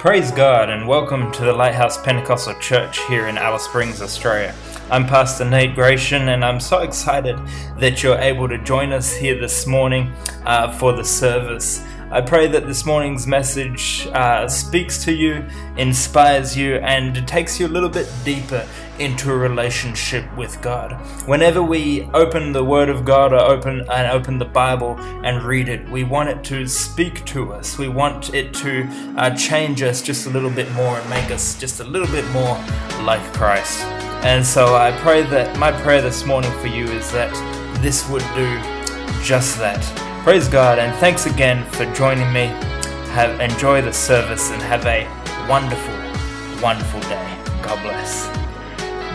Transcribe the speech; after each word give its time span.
Praise 0.00 0.30
God 0.30 0.70
and 0.70 0.88
welcome 0.88 1.30
to 1.32 1.44
the 1.44 1.52
Lighthouse 1.52 2.02
Pentecostal 2.02 2.54
Church 2.54 3.00
here 3.06 3.28
in 3.28 3.36
Alice 3.36 3.64
Springs, 3.64 4.00
Australia. 4.00 4.54
I'm 4.90 5.06
Pastor 5.06 5.44
Nate 5.44 5.74
Gratian 5.74 6.30
and 6.30 6.42
I'm 6.42 6.58
so 6.58 6.78
excited 6.78 7.38
that 7.76 8.02
you're 8.02 8.16
able 8.16 8.48
to 8.48 8.56
join 8.56 8.94
us 8.94 9.14
here 9.14 9.38
this 9.38 9.66
morning 9.66 10.10
uh, 10.46 10.72
for 10.78 10.94
the 10.94 11.04
service. 11.04 11.84
I 12.12 12.20
pray 12.20 12.48
that 12.48 12.66
this 12.66 12.84
morning's 12.84 13.28
message 13.28 14.08
uh, 14.12 14.48
speaks 14.48 15.04
to 15.04 15.12
you, 15.12 15.46
inspires 15.76 16.56
you, 16.56 16.74
and 16.78 17.26
takes 17.28 17.60
you 17.60 17.68
a 17.68 17.72
little 17.72 17.88
bit 17.88 18.10
deeper 18.24 18.66
into 18.98 19.30
a 19.30 19.36
relationship 19.36 20.24
with 20.36 20.60
God. 20.60 20.94
Whenever 21.28 21.62
we 21.62 22.02
open 22.12 22.52
the 22.52 22.64
Word 22.64 22.88
of 22.88 23.04
God 23.04 23.32
or 23.32 23.38
open 23.38 23.88
and 23.88 24.10
open 24.10 24.38
the 24.38 24.44
Bible 24.44 24.98
and 25.24 25.44
read 25.44 25.68
it, 25.68 25.88
we 25.88 26.02
want 26.02 26.30
it 26.30 26.42
to 26.44 26.66
speak 26.66 27.24
to 27.26 27.52
us. 27.52 27.78
We 27.78 27.86
want 27.86 28.34
it 28.34 28.52
to 28.54 28.88
uh, 29.16 29.30
change 29.36 29.80
us 29.80 30.02
just 30.02 30.26
a 30.26 30.30
little 30.30 30.50
bit 30.50 30.68
more 30.72 30.98
and 30.98 31.08
make 31.10 31.30
us 31.30 31.56
just 31.60 31.78
a 31.78 31.84
little 31.84 32.08
bit 32.08 32.28
more 32.32 32.56
like 33.04 33.22
Christ. 33.34 33.84
And 34.24 34.44
so 34.44 34.74
I 34.74 34.90
pray 34.98 35.22
that 35.22 35.56
my 35.60 35.70
prayer 35.70 36.02
this 36.02 36.26
morning 36.26 36.50
for 36.58 36.66
you 36.66 36.86
is 36.86 37.12
that 37.12 37.32
this 37.80 38.08
would 38.08 38.26
do 38.34 38.60
just 39.22 39.58
that. 39.58 40.09
Praise 40.22 40.48
God 40.48 40.78
and 40.78 40.94
thanks 40.96 41.24
again 41.24 41.64
for 41.70 41.86
joining 41.94 42.30
me. 42.30 42.48
Have 43.14 43.40
enjoy 43.40 43.80
the 43.80 43.90
service 43.90 44.50
and 44.50 44.60
have 44.60 44.84
a 44.84 45.08
wonderful, 45.48 45.94
wonderful 46.62 47.00
day. 47.08 47.38
God 47.62 47.82
bless. 47.82 48.28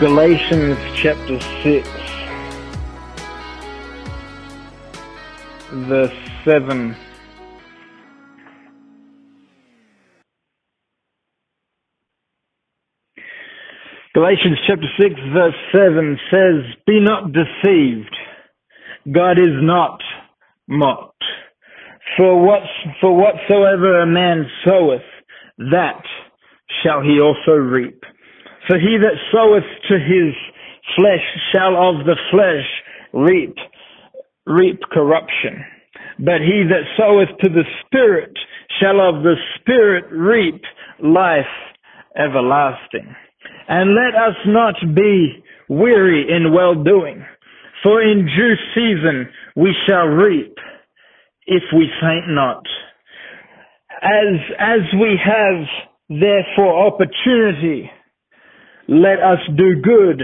Galatians 0.00 0.76
chapter 0.96 1.38
6, 1.62 1.88
verse 5.86 6.12
7. 6.44 6.96
Galatians 14.12 14.58
chapter 14.66 14.88
6, 15.00 15.14
verse 15.32 15.54
7 15.70 16.18
says, 16.32 16.64
Be 16.84 16.98
not 16.98 17.32
deceived. 17.32 18.16
God 19.12 19.38
is 19.38 19.54
not 19.62 20.02
mocked. 20.68 21.22
For, 22.16 22.44
what, 22.44 22.62
for 23.00 23.16
whatsoever 23.16 24.00
a 24.00 24.06
man 24.06 24.46
soweth, 24.64 25.02
that 25.70 26.02
shall 26.82 27.02
he 27.02 27.20
also 27.20 27.52
reap. 27.52 28.02
For 28.68 28.78
he 28.78 28.98
that 29.00 29.16
soweth 29.32 29.64
to 29.88 29.94
his 29.94 30.34
flesh 30.96 31.24
shall 31.52 31.76
of 31.76 32.06
the 32.06 32.16
flesh 32.30 32.66
reap, 33.12 33.54
reap 34.46 34.80
corruption. 34.92 35.64
But 36.18 36.40
he 36.40 36.64
that 36.68 36.86
soweth 36.96 37.38
to 37.42 37.50
the 37.50 37.64
Spirit 37.86 38.32
shall 38.80 39.00
of 39.00 39.22
the 39.22 39.36
Spirit 39.60 40.04
reap 40.10 40.62
life 41.02 41.44
everlasting. 42.16 43.14
And 43.68 43.94
let 43.94 44.14
us 44.14 44.36
not 44.46 44.74
be 44.94 45.42
weary 45.68 46.26
in 46.30 46.52
well 46.52 46.74
doing, 46.74 47.24
for 47.82 48.02
in 48.02 48.26
due 48.26 48.54
season 48.74 49.28
we 49.56 49.74
shall 49.88 50.06
reap 50.06 50.54
if 51.46 51.62
we 51.74 51.88
faint 52.00 52.28
not. 52.28 52.62
As, 54.02 54.38
as 54.58 54.80
we 55.00 55.18
have 55.24 55.66
therefore 56.08 56.86
opportunity, 56.86 57.90
let 58.86 59.18
us 59.18 59.38
do 59.56 59.80
good 59.82 60.22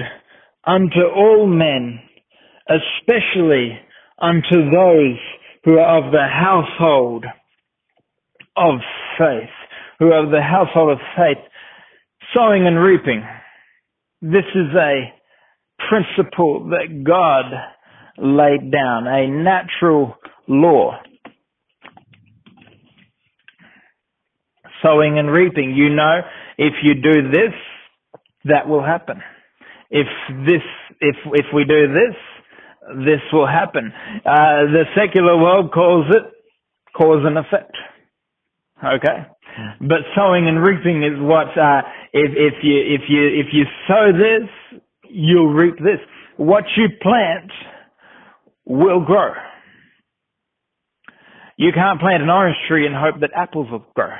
unto 0.64 1.00
all 1.16 1.46
men, 1.46 1.98
especially 2.68 3.78
unto 4.20 4.70
those 4.70 5.18
who 5.64 5.78
are 5.78 6.04
of 6.04 6.12
the 6.12 6.26
household 6.28 7.24
of 8.56 8.74
faith, 9.18 9.50
who 9.98 10.12
are 10.12 10.24
of 10.24 10.30
the 10.30 10.42
household 10.42 10.92
of 10.92 10.98
faith, 11.16 11.42
sowing 12.34 12.66
and 12.66 12.78
reaping. 12.78 13.24
This 14.20 14.44
is 14.54 14.74
a 14.76 15.12
principle 15.88 16.68
that 16.70 17.02
God 17.04 17.46
laid 18.18 18.70
down, 18.70 19.06
a 19.06 19.26
natural 19.26 20.16
law. 20.48 20.98
Sowing 24.82 25.18
and 25.18 25.30
reaping. 25.30 25.74
You 25.74 25.90
know, 25.90 26.20
if 26.58 26.74
you 26.82 26.94
do 26.94 27.30
this, 27.30 27.54
that 28.44 28.68
will 28.68 28.82
happen. 28.82 29.22
If 29.90 30.06
this, 30.46 30.62
if, 31.00 31.16
if 31.26 31.46
we 31.54 31.64
do 31.64 31.86
this, 31.88 32.16
this 33.06 33.20
will 33.32 33.46
happen. 33.46 33.92
Uh, 34.26 34.66
the 34.72 34.84
secular 34.96 35.36
world 35.36 35.72
calls 35.72 36.06
it 36.10 36.22
cause 36.96 37.24
and 37.24 37.38
effect. 37.38 37.76
Okay? 38.84 39.26
But 39.80 39.98
sowing 40.16 40.48
and 40.48 40.64
reaping 40.64 41.02
is 41.02 41.20
what, 41.20 41.56
uh, 41.58 41.82
if, 42.12 42.32
if 42.34 42.54
you, 42.62 42.78
if 42.80 43.02
you, 43.08 43.28
if 43.28 43.46
you 43.52 43.64
sow 43.86 44.10
this, 44.12 44.80
you'll 45.08 45.52
reap 45.52 45.76
this. 45.78 46.00
What 46.36 46.64
you 46.76 46.88
plant 47.02 47.50
will 48.64 49.04
grow. 49.04 49.32
You 51.56 51.70
can't 51.72 52.00
plant 52.00 52.22
an 52.22 52.30
orange 52.30 52.56
tree 52.68 52.86
and 52.86 52.94
hope 52.94 53.20
that 53.20 53.30
apples 53.34 53.68
will 53.70 53.84
grow 53.94 54.12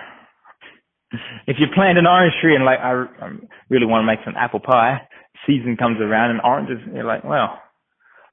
if 1.46 1.56
you 1.58 1.66
plant 1.74 1.98
an 1.98 2.06
orange 2.06 2.34
tree 2.40 2.54
and 2.54 2.64
like 2.64 2.78
I, 2.78 3.04
I 3.20 3.28
really 3.68 3.86
want 3.86 4.02
to 4.02 4.06
make 4.06 4.24
some 4.24 4.34
apple 4.36 4.60
pie, 4.60 5.02
season 5.46 5.76
comes 5.76 5.98
around 6.00 6.30
and 6.30 6.40
oranges, 6.42 6.78
you're 6.94 7.04
like, 7.04 7.24
well, 7.24 7.58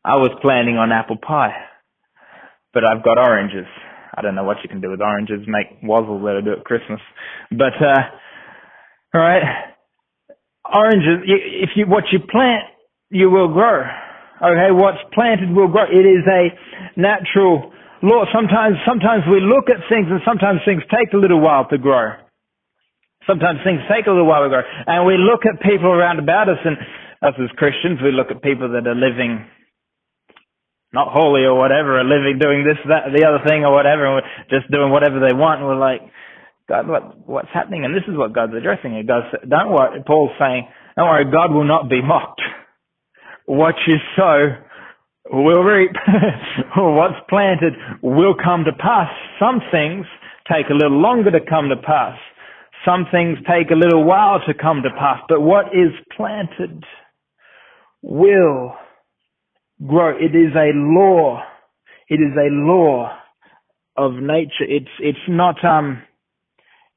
I 0.04 0.16
was 0.16 0.32
planning 0.42 0.78
on 0.78 0.92
apple 0.92 1.18
pie, 1.18 1.54
but 2.74 2.84
I've 2.86 3.04
got 3.04 3.18
oranges. 3.18 3.66
I 4.16 4.22
don't 4.22 4.36
know 4.36 4.44
what 4.44 4.58
you 4.64 4.70
can 4.70 4.82
do 4.82 4.90
with 4.90 5.02
oranges. 5.02 5.42
Make 5.48 5.82
wazzles 5.84 6.24
that'll 6.24 6.42
do 6.42 6.54
at 6.54 6.66
Christmas, 6.66 7.00
but 7.52 7.74
uh, 7.80 8.02
all 9.14 9.22
right, 9.22 9.44
oranges. 10.74 11.24
If 11.26 11.70
you 11.76 11.86
what 11.86 12.06
you 12.12 12.20
plant, 12.20 12.64
you 13.10 13.30
will 13.30 13.54
grow. 13.54 13.84
Okay, 14.40 14.72
what's 14.72 15.04
planted 15.14 15.52
will 15.52 15.68
grow. 15.68 15.84
It 15.84 16.08
is 16.08 16.24
a 16.24 16.56
natural 16.96 17.72
law. 18.02 18.24
Sometimes, 18.32 18.80
sometimes 18.88 19.28
we 19.28 19.44
look 19.44 19.68
at 19.68 19.84
things 19.92 20.08
and 20.08 20.24
sometimes 20.24 20.64
things 20.64 20.84
take 20.88 21.12
a 21.12 21.20
little 21.20 21.44
while 21.44 21.68
to 21.68 21.78
grow. 21.78 22.16
Sometimes 23.28 23.60
things 23.68 23.84
take 23.92 24.08
a 24.08 24.12
little 24.16 24.26
while 24.26 24.44
to 24.44 24.50
grow. 24.50 24.64
And 24.64 25.06
we 25.06 25.20
look 25.20 25.44
at 25.44 25.60
people 25.60 25.92
around 25.92 26.20
about 26.20 26.48
us 26.48 26.60
and 26.64 26.80
us 27.22 27.36
as 27.36 27.52
Christians, 27.60 28.00
we 28.00 28.16
look 28.16 28.32
at 28.32 28.42
people 28.42 28.72
that 28.72 28.88
are 28.88 28.96
living 28.96 29.44
not 30.94 31.14
holy 31.14 31.46
or 31.46 31.54
whatever, 31.54 32.00
or 32.00 32.04
living, 32.04 32.40
doing 32.42 32.66
this, 32.66 32.78
that, 32.90 33.14
the 33.14 33.22
other 33.22 33.44
thing 33.46 33.62
or 33.62 33.72
whatever, 33.72 34.08
and 34.08 34.16
we're 34.18 34.32
just 34.50 34.72
doing 34.72 34.90
whatever 34.90 35.20
they 35.22 35.36
want. 35.36 35.62
And 35.62 35.70
we're 35.70 35.78
like, 35.78 36.02
God, 36.68 36.88
what, 36.88 37.28
what's 37.28 37.54
happening? 37.54 37.86
And 37.86 37.94
this 37.94 38.08
is 38.08 38.18
what 38.18 38.34
God's 38.34 38.54
addressing 38.58 38.94
here. 38.94 39.04
God, 39.04 39.30
don't 39.48 39.70
worry, 39.70 40.02
Paul's 40.06 40.34
saying, 40.40 40.68
don't 40.98 41.06
worry, 41.06 41.30
God 41.30 41.54
will 41.54 41.68
not 41.68 41.90
be 41.90 42.02
mocked. 42.02 42.42
What 43.50 43.74
you 43.88 43.96
sow 44.16 44.50
will 45.32 45.64
reap. 45.64 45.90
What's 46.78 47.16
planted 47.30 47.74
will 48.04 48.36
come 48.36 48.64
to 48.66 48.74
pass. 48.74 49.10
Some 49.40 49.60
things 49.72 50.06
take 50.48 50.70
a 50.70 50.76
little 50.76 51.02
longer 51.02 51.32
to 51.32 51.40
come 51.50 51.70
to 51.70 51.76
pass. 51.76 52.16
Some 52.86 53.08
things 53.12 53.40
take 53.50 53.72
a 53.72 53.76
little 53.76 54.04
while 54.04 54.40
to 54.46 54.54
come 54.54 54.84
to 54.84 54.92
pass, 54.92 55.22
but 55.28 55.42
what 55.42 55.66
is 55.74 55.90
planted 56.16 56.84
will 58.04 58.76
grow. 59.88 60.16
It 60.16 60.36
is 60.36 60.54
a 60.56 60.70
law. 60.76 61.42
It 62.08 62.22
is 62.22 62.38
a 62.38 62.54
law 62.54 63.18
of 63.98 64.14
nature. 64.14 64.62
It's, 64.70 64.92
it's 65.00 65.18
not, 65.28 65.66
um, 65.66 66.04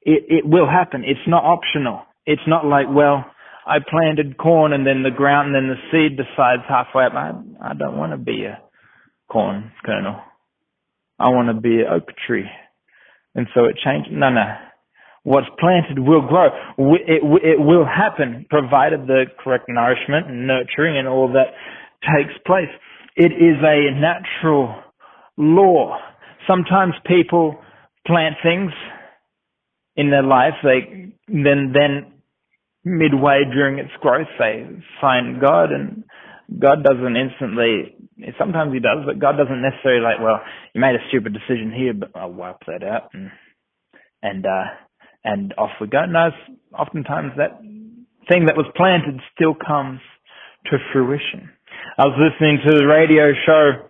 it, 0.02 0.24
it 0.28 0.46
will 0.46 0.68
happen. 0.68 1.02
It's 1.06 1.26
not 1.26 1.44
optional. 1.44 2.02
It's 2.26 2.42
not 2.46 2.66
like, 2.66 2.86
well, 2.90 3.24
I 3.66 3.78
planted 3.78 4.38
corn 4.38 4.72
and 4.72 4.86
then 4.86 5.02
the 5.02 5.10
ground 5.10 5.54
and 5.54 5.70
then 5.70 5.76
the 5.76 5.90
seed 5.90 6.16
decides 6.16 6.62
halfway 6.68 7.04
up, 7.04 7.12
I, 7.14 7.32
I 7.62 7.74
don't 7.74 7.96
want 7.96 8.12
to 8.12 8.18
be 8.18 8.44
a 8.44 8.60
corn 9.30 9.72
kernel. 9.84 10.20
I 11.18 11.28
want 11.28 11.48
to 11.54 11.60
be 11.60 11.80
an 11.80 11.86
oak 11.90 12.08
tree. 12.26 12.46
And 13.34 13.46
so 13.54 13.64
it 13.64 13.76
changed. 13.84 14.10
No, 14.10 14.30
no. 14.30 14.54
What's 15.24 15.46
planted 15.60 16.00
will 16.00 16.26
grow. 16.26 16.48
It, 16.78 17.22
it 17.22 17.60
will 17.60 17.86
happen 17.86 18.44
provided 18.50 19.06
the 19.06 19.26
correct 19.38 19.66
nourishment 19.68 20.26
and 20.26 20.46
nurturing 20.48 20.98
and 20.98 21.06
all 21.06 21.32
that 21.32 21.54
takes 22.02 22.36
place. 22.44 22.68
It 23.14 23.30
is 23.30 23.62
a 23.62 24.00
natural 24.00 24.74
law. 25.36 25.98
Sometimes 26.48 26.94
people 27.06 27.56
plant 28.04 28.34
things 28.42 28.72
in 29.94 30.10
their 30.10 30.22
life, 30.22 30.54
they 30.62 31.12
then 31.28 31.72
then 31.72 32.11
midway 32.84 33.42
during 33.52 33.78
its 33.78 33.90
growth 34.00 34.26
they 34.38 34.66
find 35.00 35.40
God 35.40 35.70
and 35.72 36.04
God 36.58 36.82
doesn't 36.82 37.16
instantly 37.16 37.96
sometimes 38.38 38.72
he 38.72 38.80
does, 38.80 39.04
but 39.06 39.18
God 39.18 39.36
doesn't 39.36 39.62
necessarily 39.62 40.02
like, 40.02 40.20
well, 40.22 40.40
you 40.74 40.80
made 40.80 40.94
a 40.94 41.08
stupid 41.08 41.32
decision 41.32 41.72
here, 41.74 41.94
but 41.94 42.10
I'll 42.14 42.32
wipe 42.32 42.60
that 42.66 42.84
out 42.84 43.10
and 43.14 43.30
and 44.22 44.46
uh 44.46 44.64
and 45.24 45.54
off 45.56 45.70
we 45.80 45.86
go. 45.86 46.04
No, 46.06 46.30
oftentimes 46.76 47.32
that 47.36 47.60
thing 48.28 48.46
that 48.46 48.56
was 48.56 48.66
planted 48.76 49.20
still 49.34 49.54
comes 49.54 50.00
to 50.70 50.78
fruition. 50.92 51.50
I 51.98 52.06
was 52.06 52.18
listening 52.18 52.58
to 52.66 52.78
the 52.78 52.86
radio 52.86 53.32
show 53.46 53.88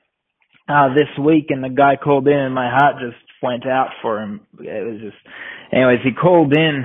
uh, 0.69 0.89
this 0.95 1.09
week, 1.23 1.47
and 1.51 1.63
the 1.63 1.69
guy 1.69 1.97
called 1.97 2.27
in, 2.29 2.37
and 2.37 2.55
my 2.55 2.71
heart 2.71 2.97
just 3.01 3.21
went 3.43 3.67
out 3.67 3.91
for 4.01 4.21
him. 4.21 4.41
It 4.59 4.87
was 4.87 5.01
just, 5.01 5.17
anyways, 5.73 6.01
he 6.05 6.13
called 6.13 6.57
in, 6.57 6.85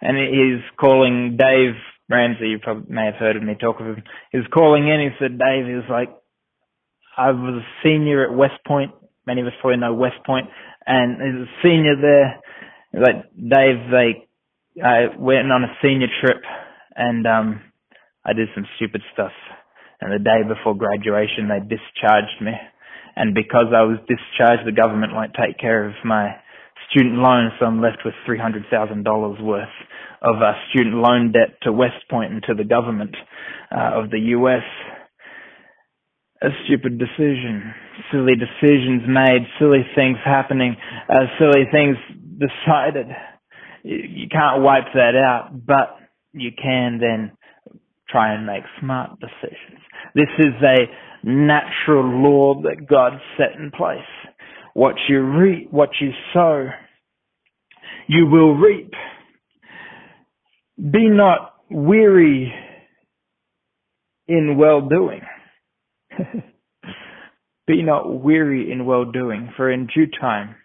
and 0.00 0.16
he's 0.16 0.64
calling 0.78 1.36
Dave 1.38 1.74
Ramsey. 2.08 2.48
You 2.48 2.58
probably 2.58 2.92
may 2.92 3.06
have 3.06 3.14
heard 3.14 3.36
of 3.36 3.42
me 3.42 3.54
talk 3.60 3.80
of 3.80 3.86
him. 3.86 4.02
He's 4.32 4.46
calling 4.52 4.88
in. 4.88 5.00
He 5.00 5.08
said, 5.18 5.38
Dave, 5.38 5.66
he 5.66 5.74
was 5.74 5.88
like, 5.90 6.08
I 7.16 7.30
was 7.30 7.62
a 7.62 7.66
senior 7.82 8.24
at 8.24 8.36
West 8.36 8.64
Point. 8.66 8.92
Many 9.26 9.42
of 9.42 9.46
us 9.46 9.52
probably 9.60 9.78
know 9.78 9.94
West 9.94 10.24
Point, 10.24 10.48
and 10.86 11.20
he's 11.20 11.46
a 11.46 11.62
senior 11.62 11.96
there. 12.00 12.40
Like 12.92 13.30
Dave, 13.36 13.90
they 13.90 14.26
I 14.82 15.08
went 15.18 15.52
on 15.52 15.64
a 15.64 15.76
senior 15.82 16.08
trip, 16.20 16.42
and 16.96 17.26
um, 17.26 17.60
I 18.24 18.32
did 18.32 18.48
some 18.54 18.66
stupid 18.76 19.02
stuff. 19.12 19.32
And 20.00 20.12
the 20.12 20.18
day 20.18 20.42
before 20.46 20.74
graduation, 20.74 21.48
they 21.48 21.60
discharged 21.60 22.40
me. 22.40 22.52
And 23.16 23.34
because 23.34 23.66
I 23.74 23.82
was 23.82 23.98
discharged, 24.08 24.66
the 24.66 24.72
government 24.72 25.14
won't 25.14 25.34
take 25.34 25.58
care 25.58 25.84
of 25.86 25.94
my 26.04 26.36
student 26.90 27.16
loans, 27.16 27.52
so 27.58 27.66
I'm 27.66 27.80
left 27.80 27.98
with 28.04 28.14
$300,000 28.28 29.42
worth 29.42 29.68
of 30.22 30.36
uh, 30.36 30.52
student 30.70 30.96
loan 30.96 31.32
debt 31.32 31.56
to 31.62 31.72
West 31.72 32.08
Point 32.10 32.32
and 32.32 32.42
to 32.44 32.54
the 32.54 32.64
government 32.64 33.16
uh, 33.70 34.02
of 34.02 34.10
the 34.10 34.18
US. 34.36 34.62
A 36.42 36.48
stupid 36.64 36.98
decision, 36.98 37.74
silly 38.10 38.32
decisions 38.34 39.02
made, 39.06 39.46
silly 39.58 39.84
things 39.94 40.16
happening, 40.24 40.76
uh, 41.08 41.26
silly 41.38 41.64
things 41.70 41.96
decided. 42.38 43.06
You, 43.82 43.96
you 43.96 44.28
can't 44.30 44.62
wipe 44.62 44.92
that 44.94 45.14
out, 45.16 45.50
but 45.52 45.96
you 46.32 46.50
can 46.50 46.98
then 46.98 47.32
try 48.08 48.34
and 48.34 48.46
make 48.46 48.62
smart 48.80 49.20
decisions. 49.20 49.80
This 50.14 50.28
is 50.38 50.54
a 50.62 51.26
natural 51.26 52.04
law 52.04 52.62
that 52.62 52.86
God 52.88 53.12
set 53.36 53.58
in 53.60 53.70
place. 53.70 53.98
What 54.74 54.94
you 55.08 55.20
reap, 55.20 55.72
what 55.72 55.90
you 56.00 56.10
sow, 56.32 56.68
you 58.06 58.26
will 58.26 58.54
reap. 58.54 58.92
Be 60.76 61.08
not 61.08 61.54
weary 61.70 62.52
in 64.26 64.56
well 64.56 64.80
doing. 64.88 65.22
Be 67.66 67.82
not 67.82 68.22
weary 68.22 68.72
in 68.72 68.86
well 68.86 69.04
doing, 69.04 69.52
for 69.56 69.70
in 69.70 69.86
due 69.94 70.06
time 70.20 70.56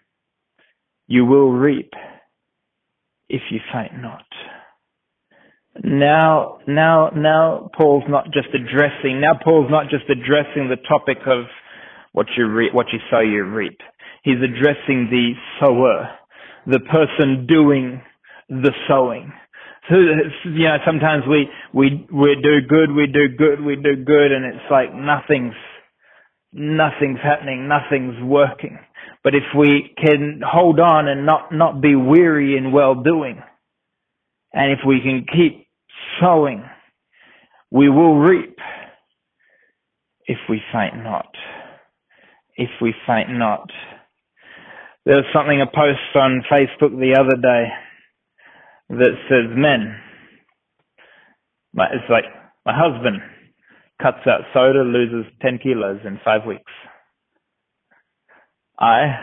you 1.08 1.26
will 1.26 1.52
reap 1.52 1.92
if 3.30 3.42
you 3.52 3.60
faint 3.74 4.02
not. 4.02 4.26
Now, 5.84 6.60
now, 6.68 7.10
now 7.14 7.70
Paul's 7.78 8.06
not 8.08 8.26
just 8.26 8.48
addressing, 8.54 9.20
now 9.20 9.38
Paul's 9.44 9.70
not 9.70 9.90
just 9.90 10.06
addressing 10.10 10.70
the 10.70 10.78
topic 10.88 11.18
of 11.28 11.46
what 12.14 12.28
you 12.38 12.48
reap, 12.48 12.74
what 12.74 12.88
you 12.94 13.00
sow, 13.12 13.20
you 13.20 13.44
reap. 13.44 13.78
He's 14.26 14.42
addressing 14.42 15.08
the 15.12 15.34
sower, 15.60 16.10
the 16.66 16.80
person 16.80 17.46
doing 17.46 18.02
the 18.50 18.72
sowing. 18.88 19.32
So, 19.88 19.98
you 19.98 20.64
know, 20.64 20.78
sometimes 20.84 21.26
we, 21.30 21.48
we, 21.72 22.08
we 22.12 22.36
do 22.42 22.68
good, 22.68 22.92
we 22.92 23.06
do 23.06 23.30
good, 23.38 23.64
we 23.64 23.76
do 23.76 24.04
good, 24.04 24.32
and 24.32 24.44
it's 24.44 24.66
like 24.72 24.96
nothing's, 24.96 25.54
nothing's 26.52 27.20
happening, 27.24 27.68
nothing's 27.68 28.16
working. 28.24 28.80
But 29.24 29.36
if 29.36 29.44
we 29.56 29.94
can 30.04 30.42
hold 30.44 30.80
on 30.80 31.08
and 31.08 31.28
not, 31.28 31.54
not 31.54 31.80
be 31.80 31.96
weary 31.96 32.58
in 32.58 32.72
well 32.72 32.96
doing, 32.96 33.44
and 34.54 34.72
if 34.72 34.80
we 34.88 35.02
can 35.02 35.28
keep 35.32 35.68
sowing, 36.20 36.64
we 37.70 37.90
will 37.90 38.18
reap 38.18 38.58
if 40.26 40.40
we 40.50 40.62
faint 40.74 41.04
not. 41.04 41.30
If 42.58 42.70
we 42.82 42.96
faint 43.06 43.30
not. 43.30 43.70
There 45.06 45.18
was 45.18 45.26
something 45.34 45.62
a 45.62 45.68
post 45.68 46.16
on 46.16 46.44
Facebook 46.52 46.98
the 46.98 47.14
other 47.20 47.38
day 47.38 47.70
that 48.90 49.14
says, 49.30 49.54
men, 49.56 49.96
it's 51.94 52.10
like 52.10 52.26
my 52.66 52.74
husband 52.74 53.22
cuts 54.02 54.26
out 54.26 54.42
soda, 54.54 54.82
loses 54.82 55.32
10 55.42 55.60
kilos 55.62 56.00
in 56.06 56.20
five 56.26 56.42
weeks. 56.48 56.72
I 58.80 59.14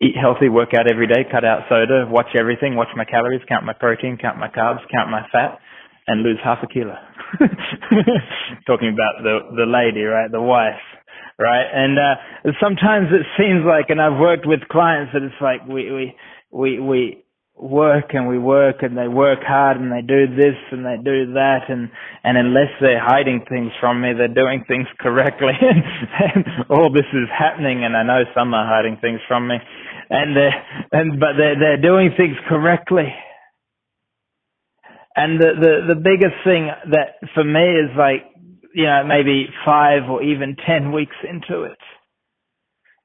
eat 0.00 0.14
healthy, 0.14 0.48
work 0.48 0.70
out 0.78 0.90
every 0.90 1.08
day, 1.08 1.26
cut 1.30 1.44
out 1.44 1.62
soda, 1.68 2.06
watch 2.08 2.34
everything, 2.38 2.76
watch 2.76 2.88
my 2.96 3.04
calories, 3.04 3.42
count 3.48 3.66
my 3.66 3.74
protein, 3.74 4.16
count 4.20 4.38
my 4.38 4.48
carbs, 4.48 4.80
count 4.94 5.10
my 5.10 5.26
fat, 5.32 5.58
and 6.06 6.22
lose 6.22 6.38
half 6.42 6.58
a 6.62 6.66
kilo. 6.66 6.94
Talking 8.66 8.94
about 8.94 9.22
the 9.22 9.38
the 9.56 9.66
lady, 9.66 10.04
right, 10.04 10.30
the 10.30 10.40
wife, 10.40 10.80
right? 11.38 11.66
And 11.72 11.98
uh 11.98 12.52
sometimes 12.60 13.08
it 13.12 13.26
seems 13.38 13.64
like, 13.66 13.86
and 13.90 14.00
I've 14.00 14.18
worked 14.18 14.46
with 14.46 14.60
clients 14.70 15.12
that 15.14 15.22
it's 15.22 15.40
like 15.40 15.66
we 15.66 15.90
we 15.90 16.14
we 16.50 16.80
we 16.80 17.24
work 17.56 18.14
and 18.14 18.28
we 18.28 18.38
work 18.38 18.76
and 18.82 18.96
they 18.96 19.08
work 19.08 19.40
hard 19.42 19.76
and 19.78 19.90
they 19.90 20.02
do 20.02 20.26
this 20.36 20.54
and 20.70 20.84
they 20.84 20.96
do 21.02 21.32
that 21.34 21.66
and 21.68 21.90
and 22.22 22.38
unless 22.38 22.70
they're 22.80 23.02
hiding 23.02 23.44
things 23.48 23.72
from 23.80 24.00
me 24.00 24.12
they're 24.16 24.28
doing 24.32 24.64
things 24.68 24.86
correctly. 25.00 25.52
And, 25.60 25.82
and 26.34 26.44
all 26.70 26.92
this 26.92 27.08
is 27.12 27.28
happening 27.36 27.84
and 27.84 27.96
I 27.96 28.02
know 28.02 28.24
some 28.34 28.54
are 28.54 28.66
hiding 28.66 28.98
things 29.00 29.20
from 29.28 29.48
me. 29.48 29.56
And 30.10 30.36
they 30.36 30.50
and 30.92 31.20
but 31.20 31.34
they're 31.36 31.58
they're 31.58 31.82
doing 31.82 32.12
things 32.16 32.36
correctly. 32.48 33.12
And 35.16 35.40
the 35.40 35.50
the 35.60 35.94
the 35.94 36.00
biggest 36.00 36.38
thing 36.44 36.70
that 36.92 37.18
for 37.34 37.44
me 37.44 37.60
is 37.60 37.90
like 37.98 38.22
you 38.74 38.84
know 38.84 39.04
maybe 39.06 39.46
five 39.64 40.08
or 40.08 40.22
even 40.22 40.56
ten 40.66 40.92
weeks 40.92 41.16
into 41.22 41.64
it 41.64 41.78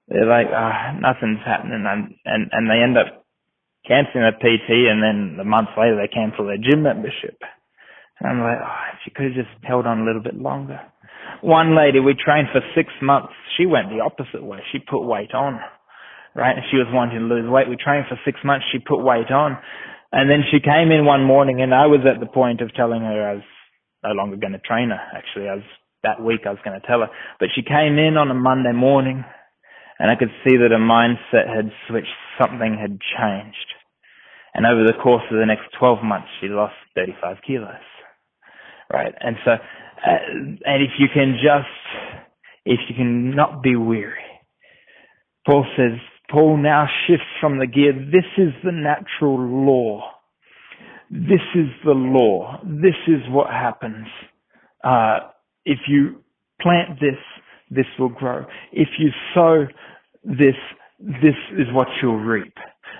they're 0.07 0.25
like 0.25 0.47
ah 0.51 0.91
oh, 0.93 0.99
nothing's 0.99 1.43
happening 1.45 1.85
and 1.87 2.15
and 2.25 2.49
and 2.51 2.69
they 2.69 2.83
end 2.83 2.97
up 2.97 3.23
canceling 3.87 4.23
their 4.23 4.39
PT 4.39 4.87
and 4.87 5.03
then 5.03 5.39
a 5.39 5.43
month 5.43 5.69
later 5.77 5.95
they 5.95 6.07
cancel 6.07 6.47
their 6.47 6.57
gym 6.57 6.83
membership. 6.83 7.37
And 8.19 8.29
I'm 8.29 8.39
like, 8.39 8.59
oh, 8.63 8.83
if 8.95 8.99
you 9.05 9.11
could 9.15 9.35
have 9.35 9.45
just 9.45 9.53
held 9.63 9.85
on 9.85 10.01
a 10.01 10.05
little 10.05 10.23
bit 10.23 10.35
longer. 10.35 10.79
One 11.41 11.75
lady, 11.75 11.99
we 11.99 12.15
trained 12.15 12.47
for 12.51 12.61
six 12.75 12.89
months. 13.01 13.33
She 13.57 13.65
went 13.65 13.89
the 13.89 13.99
opposite 13.99 14.43
way. 14.43 14.59
She 14.71 14.79
put 14.79 15.03
weight 15.03 15.33
on, 15.33 15.59
right? 16.35 16.55
She 16.71 16.77
was 16.77 16.87
wanting 16.91 17.19
to 17.19 17.25
lose 17.25 17.49
weight. 17.49 17.67
We 17.67 17.75
trained 17.75 18.05
for 18.07 18.19
six 18.23 18.39
months. 18.43 18.65
She 18.71 18.79
put 18.79 19.03
weight 19.03 19.31
on. 19.31 19.57
And 20.11 20.29
then 20.29 20.43
she 20.51 20.59
came 20.59 20.91
in 20.91 21.05
one 21.05 21.23
morning 21.23 21.61
and 21.61 21.73
I 21.73 21.87
was 21.87 22.01
at 22.07 22.19
the 22.19 22.31
point 22.31 22.61
of 22.61 22.73
telling 22.75 23.01
her 23.01 23.29
I 23.29 23.33
was 23.35 23.43
no 24.03 24.11
longer 24.11 24.37
going 24.37 24.53
to 24.53 24.59
train 24.59 24.89
her. 24.89 25.01
Actually, 25.15 25.49
I 25.49 25.55
was, 25.55 25.69
that 26.03 26.21
week 26.21 26.41
I 26.45 26.49
was 26.49 26.59
going 26.63 26.79
to 26.79 26.85
tell 26.85 26.99
her. 26.99 27.09
But 27.39 27.49
she 27.55 27.61
came 27.61 27.97
in 27.97 28.17
on 28.17 28.31
a 28.31 28.35
Monday 28.35 28.73
morning 28.73 29.23
and 29.99 30.11
I 30.11 30.15
could 30.15 30.31
see 30.43 30.57
that 30.57 30.71
her 30.71 30.77
mindset 30.77 31.47
had 31.47 31.71
switched. 31.87 32.07
Something 32.41 32.77
had 32.79 32.99
changed. 32.99 33.69
And 34.53 34.65
over 34.65 34.83
the 34.85 34.97
course 35.01 35.23
of 35.31 35.37
the 35.37 35.45
next 35.45 35.63
12 35.79 36.03
months, 36.03 36.27
she 36.41 36.47
lost 36.47 36.73
35 36.95 37.37
kilos. 37.45 37.69
Right? 38.91 39.13
And 39.19 39.35
so, 39.45 39.51
uh, 39.51 40.19
and 40.65 40.83
if 40.83 40.91
you 40.99 41.07
can 41.13 41.37
just, 41.41 42.27
if 42.65 42.79
you 42.89 42.95
can 42.95 43.35
not 43.35 43.63
be 43.63 43.75
weary, 43.75 44.21
Paul 45.45 45.65
says, 45.77 45.99
Paul 46.29 46.57
now 46.57 46.87
shifts 47.07 47.25
from 47.39 47.59
the 47.59 47.67
gear, 47.67 47.93
this 47.93 48.25
is 48.37 48.53
the 48.63 48.71
natural 48.71 49.37
law. 49.37 50.12
This 51.13 51.45
is 51.53 51.67
the 51.85 51.91
law. 51.91 52.59
This 52.63 52.97
is 53.07 53.21
what 53.29 53.51
happens. 53.51 54.07
Uh, 54.83 55.19
if 55.63 55.77
you 55.87 56.23
plant 56.59 56.99
this, 56.99 57.19
this 57.69 57.85
will 57.99 58.09
grow. 58.09 58.45
If 58.71 58.87
you 58.97 59.09
sow 59.35 59.67
this, 60.23 60.55
this 60.99 61.37
is 61.51 61.67
what 61.71 61.87
you'll 62.01 62.17
reap. 62.17 62.55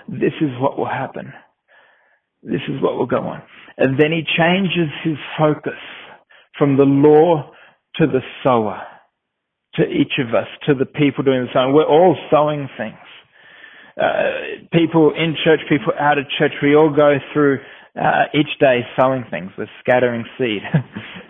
This 0.06 0.32
is 0.40 0.50
what 0.60 0.78
will 0.78 0.88
happen. 0.88 1.32
This 2.44 2.60
is 2.68 2.80
what 2.80 2.94
will 2.96 3.06
go 3.06 3.18
on. 3.18 3.42
And 3.78 3.98
then 3.98 4.12
he 4.12 4.22
changes 4.38 4.94
his 5.02 5.16
focus 5.36 5.80
from 6.56 6.76
the 6.76 6.84
law 6.84 7.50
to 7.96 8.06
the 8.06 8.20
sower, 8.44 8.80
to 9.74 9.82
each 9.82 10.20
of 10.20 10.36
us, 10.36 10.46
to 10.68 10.74
the 10.74 10.86
people 10.86 11.24
doing 11.24 11.46
the 11.46 11.48
sowing. 11.52 11.74
We're 11.74 11.82
all 11.82 12.16
sowing 12.30 12.68
things. 12.78 12.94
Uh, 14.00 14.66
people 14.72 15.12
in 15.16 15.34
church, 15.42 15.60
people 15.68 15.92
out 15.98 16.18
of 16.18 16.26
church, 16.38 16.52
we 16.62 16.76
all 16.76 16.94
go 16.94 17.16
through 17.32 17.58
uh, 18.00 18.24
each 18.34 18.58
day 18.58 18.80
sowing 19.00 19.24
things. 19.30 19.50
We're 19.56 19.70
scattering 19.80 20.24
seed. 20.38 20.62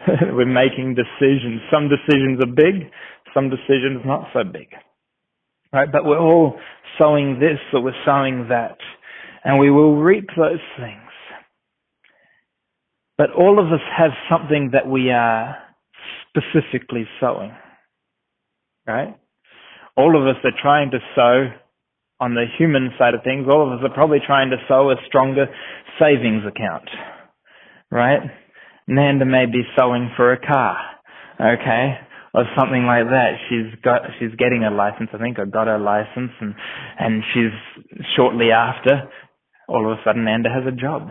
We're 0.32 0.46
making 0.46 0.94
decisions. 0.94 1.60
Some 1.70 1.88
decisions 1.88 2.40
are 2.42 2.52
big, 2.52 2.90
some 3.34 3.50
decisions 3.50 4.02
not 4.04 4.28
so 4.32 4.44
big. 4.44 4.68
Right? 5.72 5.90
But 5.90 6.04
we're 6.04 6.20
all 6.20 6.56
sowing 6.98 7.40
this 7.40 7.58
or 7.72 7.82
we're 7.82 8.04
sowing 8.06 8.46
that. 8.48 8.78
And 9.42 9.58
we 9.58 9.70
will 9.70 9.96
reap 9.96 10.28
those 10.36 10.62
things. 10.78 11.00
But 13.18 13.32
all 13.32 13.58
of 13.58 13.72
us 13.72 13.80
have 13.96 14.12
something 14.30 14.70
that 14.72 14.88
we 14.88 15.10
are 15.10 15.56
specifically 16.28 17.06
sowing. 17.20 17.52
Right? 18.86 19.16
All 19.96 20.20
of 20.20 20.28
us 20.28 20.40
are 20.44 20.62
trying 20.62 20.92
to 20.92 20.98
sow 21.14 21.48
on 22.20 22.34
the 22.34 22.44
human 22.58 22.90
side 22.98 23.14
of 23.14 23.22
things. 23.24 23.46
All 23.50 23.66
of 23.66 23.78
us 23.78 23.84
are 23.84 23.94
probably 23.94 24.18
trying 24.24 24.50
to 24.50 24.56
sow 24.68 24.90
a 24.90 24.96
stronger 25.06 25.46
savings 25.98 26.42
account. 26.46 26.88
Right? 27.90 28.20
Nanda 28.86 29.24
may 29.24 29.46
be 29.46 29.62
sowing 29.78 30.10
for 30.16 30.32
a 30.32 30.40
car. 30.40 30.76
Okay? 31.40 31.98
Or 32.34 32.44
something 32.58 32.84
like 32.84 33.06
that. 33.06 33.38
She's 33.48 33.78
got, 33.82 34.02
she's 34.18 34.34
getting 34.36 34.64
a 34.64 34.70
license, 34.70 35.10
I 35.12 35.18
think, 35.18 35.38
or 35.38 35.46
got 35.46 35.66
her 35.66 35.78
license 35.78 36.32
and, 36.40 36.54
and 36.98 37.22
she's 37.32 38.02
shortly 38.16 38.50
after, 38.50 39.08
all 39.68 39.90
of 39.90 39.98
a 39.98 40.02
sudden 40.04 40.24
Nanda 40.24 40.50
has 40.50 40.64
a 40.66 40.74
job 40.76 41.08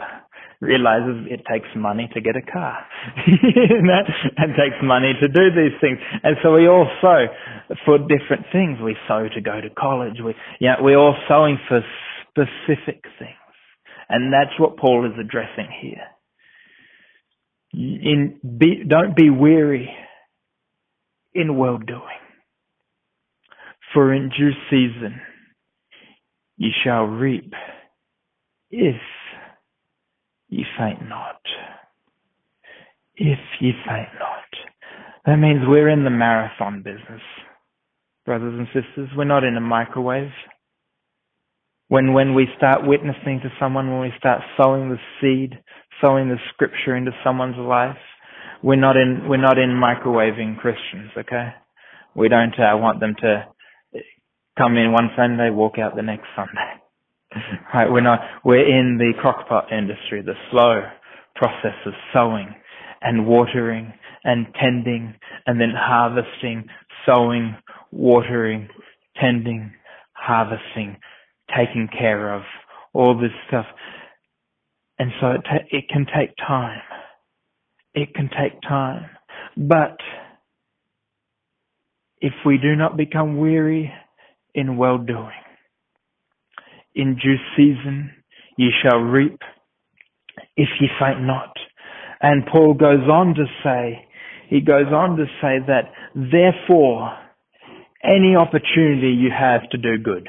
realizes 0.64 1.28
it 1.30 1.42
takes 1.52 1.68
money 1.76 2.10
to 2.14 2.22
get 2.22 2.36
a 2.36 2.42
car. 2.42 2.78
and 3.26 4.56
takes 4.56 4.80
money 4.82 5.14
to 5.22 5.28
do 5.28 5.52
these 5.52 5.76
things. 5.82 6.00
And 6.24 6.38
so 6.42 6.54
we 6.54 6.68
all 6.68 6.90
sow 7.02 7.26
for 7.86 8.00
different 8.00 8.46
things. 8.52 8.80
We 8.84 8.96
sow 9.08 9.28
to 9.34 9.42
go 9.42 9.60
to 9.62 9.70
college. 9.78 10.16
We, 10.24 10.34
yeah, 10.60 10.76
we're 10.80 10.98
all 10.98 11.16
sowing 11.28 11.58
for 11.68 11.82
specific 12.30 13.04
things. 13.20 13.36
And 14.10 14.32
that's 14.34 14.58
what 14.60 14.78
Paul 14.78 15.06
is 15.06 15.20
addressing 15.20 15.68
here. 15.82 16.08
In, 17.74 18.40
be, 18.58 18.84
don't 18.88 19.16
be 19.16 19.30
weary 19.30 19.90
in 21.34 21.58
well 21.58 21.78
doing. 21.78 22.02
For 23.94 24.14
in 24.14 24.30
due 24.30 24.52
season 24.70 25.22
you 26.58 26.70
shall 26.84 27.04
reap 27.04 27.54
if 28.70 28.96
ye 30.54 30.66
faint 30.78 31.08
not. 31.08 31.42
If 33.16 33.40
ye 33.60 33.72
faint 33.88 34.10
not. 34.20 34.50
That 35.26 35.38
means 35.38 35.62
we're 35.68 35.90
in 35.90 36.04
the 36.04 36.10
marathon 36.10 36.84
business, 36.84 37.22
brothers 38.26 38.54
and 38.58 38.68
sisters. 38.68 39.10
We're 39.16 39.24
not 39.24 39.44
in 39.44 39.58
a 39.58 39.62
microwave. 39.62 40.32
When, 41.88 42.14
when 42.14 42.34
we 42.34 42.48
start 42.58 42.86
witnessing 42.86 43.42
to 43.44 43.50
someone, 43.60 43.92
when 43.92 44.02
we 44.02 44.14
start 44.18 44.42
sowing 44.62 44.90
the 44.90 44.98
seed, 45.20 45.60
sowing 46.02 46.30
the 46.30 46.38
scripture 46.54 46.96
into 46.96 47.12
someone's 47.24 47.58
life, 47.58 47.98
we're 48.62 48.76
not 48.76 48.96
in, 48.96 49.28
we're 49.28 49.38
not 49.38 49.58
in 49.58 49.70
microwaving 49.70 50.58
Christians, 50.60 51.12
okay? 51.18 51.50
We 52.16 52.30
don't 52.30 52.54
uh, 52.60 52.78
want 52.78 53.00
them 53.00 53.16
to 53.22 53.46
come 54.58 54.78
in 54.78 54.92
one 54.92 55.10
Sunday, 55.18 55.50
walk 55.50 55.78
out 55.80 55.96
the 55.96 56.02
next 56.02 56.28
Sunday. 56.36 56.83
Right? 57.74 57.92
We're 57.92 58.02
not, 58.02 58.22
we're 58.44 58.68
in 58.68 58.98
the 58.98 59.14
crockpot 59.24 59.72
industry, 59.72 60.22
the 60.22 60.34
slow 60.52 60.82
process 61.36 61.76
of 61.86 61.94
sowing 62.14 62.54
and 63.02 63.26
watering 63.28 63.94
and 64.24 64.48
tending 64.62 65.16
and 65.46 65.60
then 65.60 65.72
harvesting, 65.76 66.66
sowing, 67.06 67.56
watering, 67.92 68.70
tending, 69.20 69.74
harvesting, 70.14 70.98
taking 71.56 71.88
care 71.98 72.34
of, 72.34 72.44
all 72.94 73.20
this 73.20 73.32
stuff. 73.48 73.66
And 75.00 75.12
so 75.20 75.32
it, 75.32 75.42
ta- 75.44 75.68
it 75.72 75.86
can 75.90 76.06
take 76.06 76.36
time. 76.38 76.82
It 77.94 78.14
can 78.16 78.30
take 78.30 78.62
time. 78.62 79.10
But 79.58 79.98
if 82.22 82.34
we 82.46 82.58
do 82.58 82.76
not 82.76 82.98
become 82.98 83.38
weary 83.38 83.92
in 84.56 84.78
well 84.78 84.98
doing, 84.98 85.43
in 86.96 87.16
due 87.16 87.38
season 87.56 88.12
ye 88.58 88.72
shall 88.82 89.00
reap 89.00 89.40
if 90.56 90.70
ye 90.80 90.88
faint 91.00 91.22
not. 91.22 91.54
And 92.22 92.46
Paul 92.46 92.74
goes 92.74 93.08
on 93.10 93.36
to 93.36 93.46
say, 93.64 94.06
he 94.50 94.62
goes 94.62 94.88
on 94.94 95.18
to 95.18 95.26
say 95.42 95.60
that 95.68 95.92
therefore 96.16 97.18
any 98.04 98.36
opportunity 98.36 99.10
you 99.10 99.32
have 99.32 99.70
to 99.72 99.78
do 99.78 99.98
good, 99.98 100.28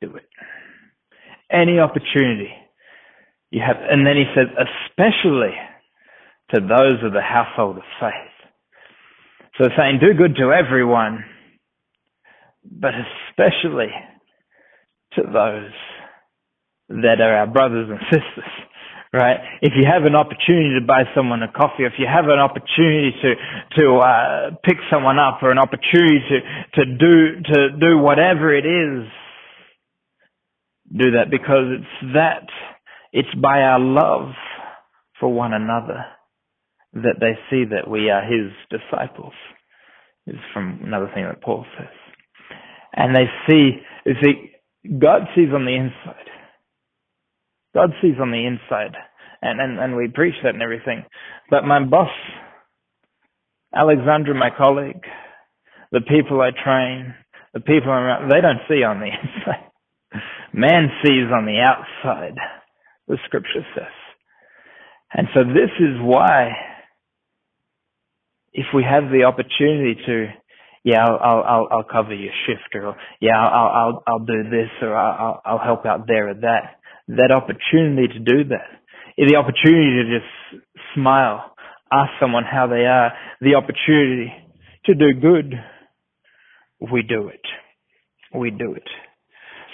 do 0.00 0.16
it. 0.16 0.28
Any 1.50 1.78
opportunity 1.78 2.50
you 3.50 3.62
have, 3.66 3.76
and 3.88 4.06
then 4.06 4.16
he 4.16 4.24
says, 4.34 4.48
especially 4.50 5.54
to 6.54 6.60
those 6.60 7.02
of 7.04 7.12
the 7.12 7.22
household 7.22 7.76
of 7.78 7.82
faith. 8.00 8.12
So 9.58 9.68
saying, 9.76 10.00
do 10.00 10.14
good 10.14 10.36
to 10.36 10.52
everyone, 10.52 11.24
but 12.64 12.92
especially 13.30 13.88
to 15.16 15.22
those 15.22 15.72
that 16.88 17.20
are 17.20 17.36
our 17.36 17.46
brothers 17.46 17.88
and 17.90 17.98
sisters, 18.10 18.52
right? 19.12 19.38
If 19.62 19.72
you 19.76 19.84
have 19.90 20.04
an 20.04 20.14
opportunity 20.14 20.78
to 20.78 20.86
buy 20.86 21.04
someone 21.14 21.42
a 21.42 21.50
coffee, 21.50 21.84
if 21.84 21.94
you 21.98 22.06
have 22.06 22.26
an 22.26 22.38
opportunity 22.38 23.12
to 23.22 23.34
to 23.80 23.96
uh, 23.98 24.50
pick 24.64 24.76
someone 24.90 25.18
up, 25.18 25.42
or 25.42 25.50
an 25.50 25.58
opportunity 25.58 26.20
to 26.30 26.40
to 26.76 26.96
do 26.96 27.42
to 27.42 27.70
do 27.80 27.98
whatever 27.98 28.54
it 28.54 28.66
is, 28.66 29.08
do 30.96 31.12
that 31.12 31.30
because 31.30 31.80
it's 31.80 32.14
that 32.14 32.46
it's 33.12 33.34
by 33.42 33.60
our 33.62 33.80
love 33.80 34.32
for 35.18 35.32
one 35.32 35.52
another 35.52 36.04
that 36.94 37.16
they 37.20 37.36
see 37.50 37.64
that 37.64 37.90
we 37.90 38.10
are 38.10 38.22
His 38.22 38.52
disciples. 38.70 39.34
Is 40.28 40.34
from 40.52 40.80
another 40.82 41.08
thing 41.14 41.22
that 41.22 41.40
Paul 41.40 41.64
says, 41.78 41.86
and 42.94 43.14
they 43.14 43.26
see 43.46 43.80
see 44.20 44.50
God 45.00 45.22
sees 45.34 45.48
on 45.54 45.64
the 45.64 45.74
inside. 45.74 46.30
God 47.74 47.90
sees 48.00 48.14
on 48.20 48.30
the 48.30 48.46
inside. 48.46 48.96
And, 49.42 49.60
and, 49.60 49.78
and 49.78 49.96
we 49.96 50.08
preach 50.08 50.34
that 50.42 50.54
and 50.54 50.62
everything. 50.62 51.04
But 51.50 51.64
my 51.64 51.84
boss, 51.84 52.10
Alexandra, 53.74 54.34
my 54.34 54.50
colleague, 54.56 55.02
the 55.92 56.00
people 56.00 56.40
I 56.40 56.50
train, 56.50 57.14
the 57.52 57.60
people 57.60 57.90
around, 57.90 58.30
they 58.30 58.40
don't 58.40 58.60
see 58.68 58.82
on 58.82 59.00
the 59.00 59.06
inside. 59.22 59.70
Man 60.52 60.88
sees 61.04 61.30
on 61.32 61.44
the 61.44 61.60
outside, 61.60 62.36
the 63.08 63.18
scripture 63.26 63.64
says. 63.74 63.92
And 65.12 65.28
so 65.34 65.44
this 65.44 65.70
is 65.78 66.00
why, 66.00 66.52
if 68.52 68.66
we 68.74 68.82
have 68.82 69.04
the 69.10 69.24
opportunity 69.24 69.96
to 70.06 70.26
yeah, 70.86 71.04
I'll, 71.04 71.42
I'll, 71.42 71.68
I'll 71.72 71.84
cover 71.84 72.14
your 72.14 72.32
shift 72.46 72.72
or 72.76 72.94
yeah, 73.20 73.36
I'll, 73.36 73.68
I'll, 73.68 74.02
I'll 74.06 74.24
do 74.24 74.44
this 74.44 74.70
or 74.80 74.94
I'll, 74.96 75.42
I'll 75.44 75.58
help 75.58 75.84
out 75.84 76.06
there 76.06 76.30
or 76.30 76.34
that. 76.34 76.78
That 77.08 77.32
opportunity 77.32 78.06
to 78.06 78.20
do 78.20 78.44
that. 78.50 78.68
The 79.18 79.34
opportunity 79.34 80.04
to 80.04 80.20
just 80.20 80.64
smile, 80.94 81.54
ask 81.92 82.10
someone 82.20 82.44
how 82.44 82.68
they 82.68 82.86
are, 82.86 83.12
the 83.40 83.56
opportunity 83.56 84.32
to 84.84 84.94
do 84.94 85.12
good. 85.20 85.54
We 86.80 87.02
do 87.02 87.28
it. 87.28 87.40
We 88.32 88.52
do 88.52 88.74
it. 88.74 88.88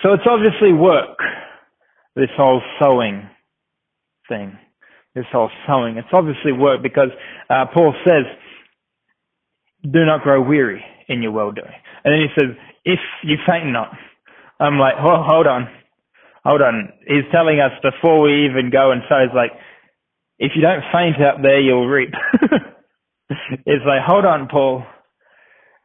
So 0.02 0.14
it's 0.14 0.24
obviously 0.26 0.72
work. 0.72 1.18
This 2.16 2.30
whole 2.38 2.62
sowing 2.80 3.28
thing. 4.30 4.56
This 5.14 5.26
whole 5.30 5.50
sowing. 5.66 5.98
It's 5.98 6.08
obviously 6.10 6.52
work 6.52 6.82
because 6.82 7.10
uh, 7.50 7.66
Paul 7.74 7.94
says, 8.06 8.24
do 9.82 10.06
not 10.06 10.22
grow 10.22 10.40
weary 10.40 10.82
in 11.08 11.22
your 11.22 11.32
well 11.32 11.52
doing. 11.52 11.72
And 12.04 12.14
then 12.14 12.20
he 12.20 12.28
says, 12.38 12.56
if 12.84 13.00
you 13.24 13.36
faint 13.46 13.66
not. 13.66 13.90
I'm 14.60 14.78
like, 14.78 14.94
oh, 14.98 15.24
hold 15.26 15.46
on. 15.46 15.68
Hold 16.44 16.62
on. 16.62 16.92
He's 17.06 17.24
telling 17.32 17.60
us 17.60 17.72
before 17.82 18.20
we 18.20 18.46
even 18.46 18.70
go 18.70 18.92
and 18.92 19.02
sow, 19.08 19.20
he's 19.26 19.34
like, 19.34 19.52
if 20.38 20.52
you 20.56 20.62
don't 20.62 20.82
faint 20.92 21.16
out 21.22 21.42
there, 21.42 21.60
you'll 21.60 21.88
reap. 21.88 22.10
it's 23.30 23.86
like, 23.86 24.02
hold 24.06 24.24
on, 24.24 24.48
Paul. 24.50 24.84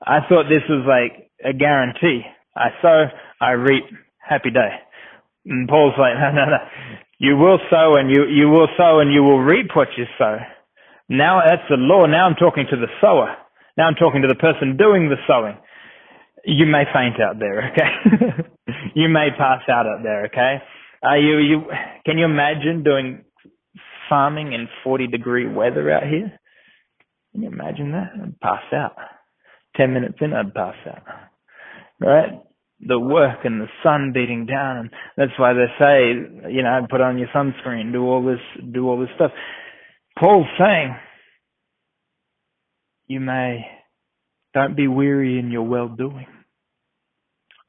I 0.06 0.20
thought 0.30 0.46
this 0.50 0.64
was 0.70 0.86
like 0.88 1.32
a 1.44 1.54
guarantee. 1.58 2.22
I 2.56 2.70
sow, 2.82 3.06
I 3.42 3.52
reap. 3.52 3.86
Happy 4.20 4.52
day. 4.52 4.70
And 5.46 5.68
Paul's 5.70 5.94
like, 6.00 6.14
no, 6.16 6.32
no, 6.32 6.46
no. 6.52 6.58
You 7.20 7.38
will 7.38 7.60
sow 7.70 7.96
and 7.98 8.12
you, 8.12 8.26
you 8.28 8.50
will 8.50 8.68
sow 8.78 9.00
and 9.00 9.14
you 9.14 9.24
will 9.24 9.40
reap 9.42 9.68
what 9.76 9.90
you 9.98 10.06
sow. 10.18 10.38
Now 11.10 11.42
that's 11.48 11.64
the 11.70 11.78
law. 11.78 12.06
Now 12.06 12.28
I'm 12.28 12.36
talking 12.36 12.66
to 12.70 12.76
the 12.78 12.88
sower. 13.02 13.36
Now 13.78 13.88
I'm 13.88 13.96
talking 13.96 14.24
to 14.24 14.28
the 14.28 14.36
person 14.36 14.76
doing 14.76 15.10
the 15.10 15.18
sewing. 15.28 15.58
You 16.46 16.66
may 16.66 16.84
faint 16.94 17.22
out 17.22 17.40
there, 17.40 17.72
okay? 17.72 18.50
you 18.96 19.10
may 19.10 19.30
pass 19.38 19.62
out 19.70 19.86
out 19.86 20.02
there, 20.04 20.26
okay? 20.26 20.58
Are 21.04 21.18
you, 21.18 21.38
you, 21.38 21.62
can 22.06 22.18
you 22.18 22.26
imagine 22.26 22.84
doing 22.84 23.24
farming 24.10 24.54
in 24.54 24.68
40 24.84 25.08
degree 25.08 25.48
weather 25.48 25.92
out 25.92 26.04
here? 26.04 26.40
Can 27.32 27.44
you 27.44 27.50
imagine 27.50 27.92
that? 27.92 28.12
I'd 28.22 28.40
pass 28.40 28.64
out. 28.74 28.96
10 29.76 29.94
minutes 29.94 30.18
in, 30.22 30.34
I'd 30.34 30.54
pass 30.54 30.76
out. 30.88 31.04
Right? 32.00 32.42
The 32.80 33.00
work 33.00 33.40
and 33.44 33.62
the 33.62 33.68
sun 33.84 34.12
beating 34.14 34.46
down, 34.46 34.78
and 34.78 34.90
that's 35.18 35.38
why 35.38 35.54
they 35.54 35.66
say, 35.78 36.52
you 36.52 36.64
know, 36.64 36.88
put 36.90 37.02
on 37.02 37.18
your 37.18 37.28
sunscreen, 37.36 37.92
do 37.92 38.04
all 38.04 38.26
this, 38.26 38.40
do 38.74 38.88
all 38.88 39.00
this 39.00 39.10
stuff. 39.16 39.32
Paul's 40.18 40.48
saying, 40.58 40.96
you 43.08 43.20
may 43.20 43.66
don't 44.54 44.76
be 44.76 44.88
weary 44.88 45.40
in 45.40 45.52
your 45.52 45.64
well 45.64 45.88
doing. 45.88 46.26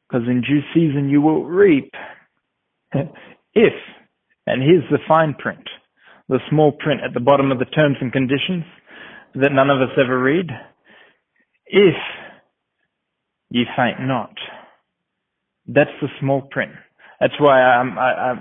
Because 0.08 0.26
in 0.26 0.40
due 0.40 0.60
season 0.74 1.08
you 1.10 1.20
will 1.20 1.44
reap. 1.44 1.92
if, 2.92 3.74
and 4.46 4.62
here's 4.62 4.88
the 4.90 4.98
fine 5.06 5.34
print, 5.34 5.64
the 6.28 6.38
small 6.50 6.72
print 6.72 7.02
at 7.04 7.12
the 7.12 7.20
bottom 7.20 7.52
of 7.52 7.58
the 7.58 7.66
terms 7.66 7.96
and 8.00 8.12
conditions 8.12 8.64
that 9.34 9.52
none 9.52 9.70
of 9.70 9.82
us 9.82 9.94
ever 9.98 10.18
read. 10.18 10.46
If 11.66 11.94
ye 13.50 13.64
faint 13.76 14.00
not. 14.00 14.34
That's 15.66 15.90
the 16.00 16.08
small 16.20 16.42
print. 16.50 16.72
That's 17.20 17.34
why 17.38 17.60
um, 17.78 17.98
I, 17.98 18.12
I, 18.12 18.32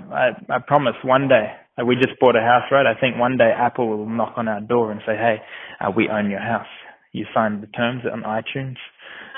I, 0.50 0.56
I 0.56 0.58
promise 0.66 0.94
one 1.02 1.28
day, 1.28 1.52
we 1.84 1.96
just 1.96 2.18
bought 2.20 2.36
a 2.36 2.40
house, 2.40 2.64
right? 2.70 2.86
I 2.86 2.98
think 2.98 3.18
one 3.18 3.36
day 3.36 3.50
Apple 3.54 3.88
will 3.88 4.08
knock 4.08 4.34
on 4.36 4.48
our 4.48 4.60
door 4.60 4.90
and 4.90 5.00
say, 5.06 5.16
hey, 5.16 5.36
uh, 5.80 5.90
we 5.94 6.08
own 6.08 6.30
your 6.30 6.40
house 6.40 6.66
you 7.12 7.24
sign 7.34 7.60
the 7.60 7.66
terms 7.68 8.02
on 8.10 8.22
iTunes. 8.22 8.76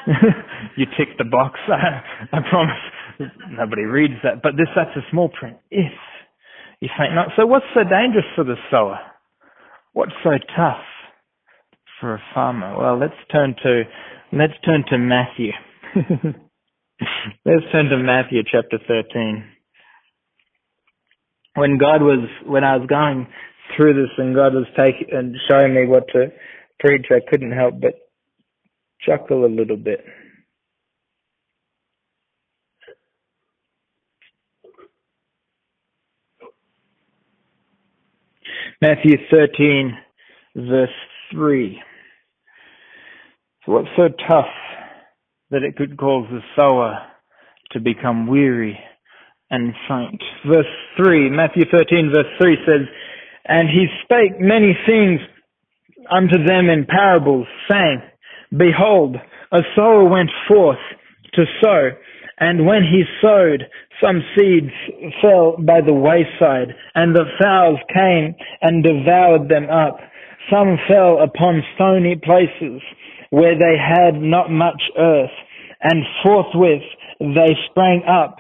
you 0.77 0.87
tick 0.97 1.17
the 1.19 1.25
box. 1.25 1.59
I 1.69 2.39
promise 2.49 3.31
nobody 3.51 3.83
reads 3.83 4.15
that, 4.23 4.43
but 4.43 4.53
this 4.57 4.69
that's 4.75 4.97
a 4.97 5.05
small 5.11 5.29
print. 5.29 5.57
If 5.71 5.93
you 6.81 6.89
faint 6.99 7.15
not. 7.15 7.29
So 7.37 7.47
what's 7.47 7.67
so 7.75 7.81
dangerous 7.85 8.25
for 8.35 8.45
the 8.45 8.57
sower? 8.71 8.99
What's 9.93 10.13
so 10.25 10.31
tough 10.57 10.83
for 12.01 12.15
a 12.15 12.23
farmer? 12.35 12.77
Well, 12.79 12.99
let's 12.99 13.15
turn 13.31 13.55
to 13.63 13.83
let's 14.33 14.55
turn 14.65 14.85
to 14.89 14.99
Matthew. 14.99 15.53
let's 17.45 17.67
turn 17.73 17.87
to 17.91 17.99
Matthew 17.99 18.43
chapter 18.51 18.79
13. 18.87 19.45
When 21.57 21.79
God 21.79 22.03
was 22.03 22.29
when 22.47 22.65
I 22.65 22.77
was 22.77 22.87
going 22.89 23.27
through 23.77 23.95
this 23.95 24.11
and 24.17 24.35
God 24.35 24.55
was 24.55 24.67
taking 24.77 25.15
and 25.15 25.37
showing 25.49 25.75
me 25.75 25.87
what 25.87 26.05
to 26.15 26.29
preach, 26.81 27.07
I 27.11 27.21
couldn't 27.31 27.53
help 27.53 27.81
but 27.81 27.95
chuckle 29.01 29.45
a 29.45 29.49
little 29.49 29.77
bit. 29.77 30.05
Matthew 38.83 39.17
13, 39.31 39.93
verse 40.57 40.89
3. 41.33 41.83
So 43.65 43.73
what's 43.73 43.89
so 43.95 44.09
tough 44.27 44.47
that 45.51 45.63
it 45.63 45.77
could 45.77 45.99
cause 45.99 46.27
the 46.31 46.41
sower 46.59 46.99
to 47.73 47.81
become 47.81 48.27
weary 48.27 48.79
and 49.51 49.75
faint? 49.87 50.23
Verse 50.49 50.65
3, 50.97 51.29
Matthew 51.29 51.65
13, 51.71 52.11
verse 52.15 52.33
3 52.41 52.57
says, 52.67 52.89
And 53.45 53.69
he 53.69 53.87
spake 54.05 54.41
many 54.41 54.75
things 54.87 55.21
unto 56.11 56.43
them 56.45 56.69
in 56.69 56.87
parables, 56.87 57.47
saying, 57.71 58.03
Behold, 58.57 59.17
a 59.53 59.61
sower 59.77 60.05
went 60.05 60.31
forth 60.49 60.79
to 61.35 61.45
sow, 61.63 61.91
and 62.39 62.67
when 62.67 62.83
he 62.83 63.05
sowed, 63.21 63.65
some 64.03 64.23
seeds 64.35 64.73
fell 65.21 65.57
by 65.59 65.81
the 65.85 65.93
wayside, 65.93 66.75
and 66.95 67.15
the 67.15 67.27
fowls 67.41 67.79
came 67.95 68.35
and 68.63 68.83
devoured 68.83 69.49
them 69.49 69.69
up. 69.69 69.99
Some 70.51 70.79
fell 70.89 71.23
upon 71.23 71.63
stony 71.75 72.17
places, 72.17 72.81
where 73.29 73.57
they 73.59 73.77
had 73.79 74.21
not 74.21 74.51
much 74.51 74.83
earth, 74.99 75.31
and 75.83 76.03
forthwith 76.25 76.83
they 77.21 77.55
sprang 77.71 78.03
up, 78.09 78.39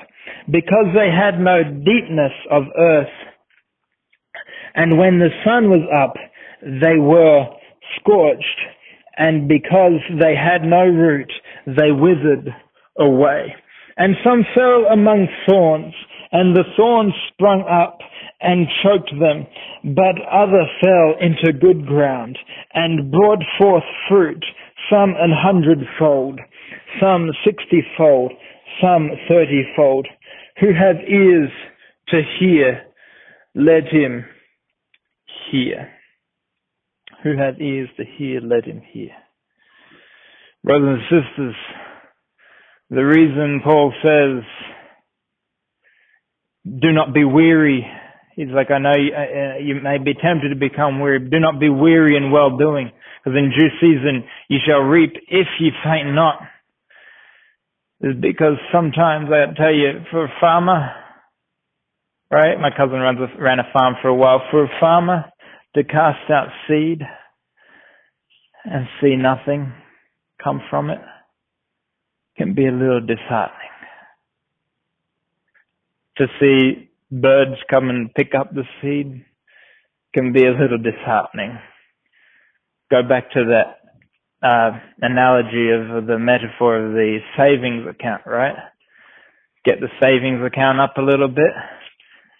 because 0.50 0.86
they 0.94 1.10
had 1.10 1.38
no 1.38 1.62
deepness 1.62 2.32
of 2.50 2.64
earth. 2.78 3.12
And 4.74 4.98
when 4.98 5.18
the 5.18 5.30
sun 5.44 5.68
was 5.68 5.86
up, 5.94 6.14
they 6.62 6.96
were 6.96 7.46
scorched, 8.00 8.60
and 9.16 9.48
because 9.48 10.00
they 10.20 10.34
had 10.34 10.62
no 10.62 10.84
root, 10.84 11.30
they 11.66 11.92
withered 11.92 12.48
away. 12.98 13.54
And 13.96 14.16
some 14.24 14.44
fell 14.54 14.86
among 14.90 15.28
thorns, 15.48 15.94
and 16.32 16.56
the 16.56 16.64
thorns 16.76 17.12
sprung 17.32 17.62
up 17.68 17.98
and 18.40 18.66
choked 18.82 19.10
them, 19.20 19.46
but 19.94 20.16
other 20.30 20.64
fell 20.82 21.14
into 21.20 21.52
good 21.52 21.86
ground 21.86 22.38
and 22.72 23.10
brought 23.10 23.42
forth 23.58 23.82
fruit, 24.08 24.42
some 24.90 25.14
an 25.18 25.32
hundredfold, 25.34 26.40
some 27.00 27.30
sixtyfold, 27.44 28.32
some 28.80 29.10
thirtyfold. 29.28 30.06
Who 30.60 30.68
have 30.68 30.96
ears 31.08 31.50
to 32.08 32.22
hear, 32.38 32.82
let 33.54 33.84
him 33.90 34.24
hear. 35.50 35.88
Who 37.22 37.36
have 37.36 37.60
ears 37.60 37.88
to 37.98 38.04
hear, 38.16 38.40
let 38.40 38.64
him 38.64 38.82
hear. 38.92 39.10
Brothers 40.64 41.00
and 41.10 41.22
sisters, 41.22 41.54
the 42.90 43.04
reason 43.04 43.60
Paul 43.64 43.92
says, 44.02 44.42
do 46.64 46.92
not 46.92 47.14
be 47.14 47.24
weary, 47.24 47.86
he's 48.36 48.48
like, 48.48 48.70
I 48.70 48.78
know 48.78 48.96
you, 48.96 49.12
uh, 49.14 49.58
you 49.58 49.80
may 49.82 49.98
be 49.98 50.14
tempted 50.14 50.50
to 50.50 50.56
become 50.56 51.00
weary. 51.00 51.18
Do 51.18 51.40
not 51.40 51.60
be 51.60 51.68
weary 51.68 52.16
in 52.16 52.30
well 52.30 52.56
doing, 52.56 52.90
because 53.22 53.38
in 53.38 53.50
due 53.50 53.70
season 53.80 54.24
you 54.48 54.58
shall 54.66 54.80
reap 54.80 55.12
if 55.28 55.46
you 55.60 55.70
faint 55.84 56.14
not. 56.14 56.40
Is 58.02 58.16
because 58.20 58.56
sometimes 58.72 59.28
I 59.30 59.52
tell 59.54 59.74
you, 59.74 60.00
for 60.10 60.24
a 60.24 60.32
farmer, 60.40 60.90
right? 62.30 62.58
My 62.58 62.70
cousin 62.70 62.98
runs 62.98 63.18
a, 63.20 63.42
ran 63.42 63.58
a 63.58 63.70
farm 63.74 63.94
for 64.00 64.08
a 64.08 64.14
while. 64.14 64.40
For 64.50 64.64
a 64.64 64.80
farmer 64.80 65.26
to 65.74 65.84
cast 65.84 66.30
out 66.30 66.48
seed 66.66 67.02
and 68.64 68.86
see 69.00 69.16
nothing 69.16 69.72
come 70.42 70.60
from 70.70 70.90
it 70.90 71.00
can 72.36 72.54
be 72.54 72.66
a 72.66 72.72
little 72.72 73.00
disheartening. 73.00 73.68
To 76.16 76.26
see 76.40 76.90
birds 77.10 77.56
come 77.70 77.90
and 77.90 78.12
pick 78.14 78.32
up 78.38 78.54
the 78.54 78.64
seed 78.80 79.24
can 80.14 80.32
be 80.32 80.44
a 80.44 80.50
little 80.50 80.78
disheartening. 80.78 81.58
Go 82.90 83.02
back 83.08 83.30
to 83.32 83.44
that 83.44 83.80
uh, 84.46 84.78
analogy 85.00 85.70
of 85.70 86.06
the 86.06 86.18
metaphor 86.18 86.86
of 86.86 86.92
the 86.92 87.18
savings 87.36 87.86
account, 87.88 88.22
right? 88.26 88.56
Get 89.64 89.80
the 89.80 89.88
savings 90.02 90.44
account 90.44 90.80
up 90.80 90.94
a 90.96 91.02
little 91.02 91.28
bit, 91.28 91.52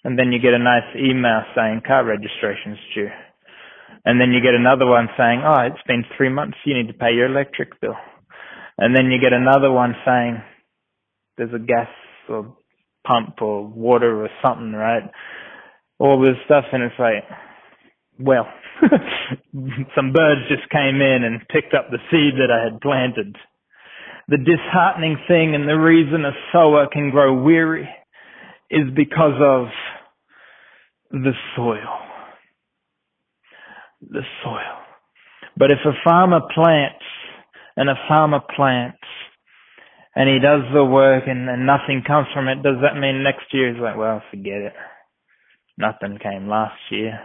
and 0.05 0.19
then 0.19 0.33
you 0.33 0.41
get 0.41 0.55
a 0.55 0.59
nice 0.59 0.97
email 0.97 1.43
saying 1.55 1.83
car 1.87 2.05
registration's 2.05 2.79
due. 2.95 3.09
And 4.05 4.21
then 4.21 4.33
you 4.33 4.41
get 4.41 4.55
another 4.55 4.87
one 4.87 5.09
saying, 5.19 5.43
oh, 5.45 5.61
it's 5.67 5.87
been 5.87 6.05
three 6.17 6.31
months, 6.31 6.57
you 6.65 6.75
need 6.75 6.89
to 6.89 6.95
pay 6.95 7.13
your 7.13 7.27
electric 7.27 7.81
bill. 7.81 7.97
And 8.79 8.97
then 8.97 9.11
you 9.11 9.21
get 9.21 9.33
another 9.33 9.71
one 9.71 9.95
saying 10.07 10.43
there's 11.37 11.53
a 11.55 11.59
gas 11.59 11.89
or 12.29 12.57
pump 13.07 13.43
or 13.43 13.67
water 13.67 14.25
or 14.25 14.31
something, 14.43 14.73
right? 14.73 15.03
All 15.99 16.21
this 16.21 16.37
stuff 16.47 16.65
and 16.73 16.83
it's 16.83 16.95
like, 16.99 17.25
well, 18.19 18.47
some 19.95 20.13
birds 20.13 20.43
just 20.49 20.71
came 20.71 21.01
in 21.01 21.25
and 21.25 21.47
picked 21.49 21.75
up 21.75 21.91
the 21.91 21.99
seed 22.11 22.35
that 22.41 22.51
I 22.51 22.65
had 22.65 22.81
planted. 22.81 23.37
The 24.29 24.39
disheartening 24.39 25.19
thing 25.29 25.55
and 25.55 25.69
the 25.69 25.75
reason 25.75 26.25
a 26.25 26.33
sower 26.53 26.87
can 26.91 27.11
grow 27.11 27.35
weary 27.43 27.89
is 28.71 28.85
because 28.95 29.41
of 29.41 29.67
the 31.11 31.33
soil. 31.57 32.10
The 34.01 34.23
soil. 34.43 34.81
But 35.57 35.71
if 35.71 35.79
a 35.85 35.93
farmer 36.05 36.41
plants 36.55 37.05
and 37.77 37.91
a 37.91 37.95
farmer 38.09 38.41
plants 38.57 38.99
and 40.17 40.29
he 40.29 40.39
does 40.39 40.63
the 40.73 40.85
work 40.85 41.25
and, 41.27 41.49
and 41.49 41.67
nothing 41.67 42.03
comes 42.07 42.27
from 42.33 42.49
it, 42.49 42.63
does 42.63 42.77
that 42.83 42.99
mean 42.99 43.23
next 43.23 43.53
year 43.53 43.73
he's 43.73 43.83
like, 43.83 43.97
well, 43.97 44.23
forget 44.31 44.63
it. 44.63 44.73
Nothing 45.79 46.19
came 46.23 46.49
last 46.49 46.79
year. 46.91 47.19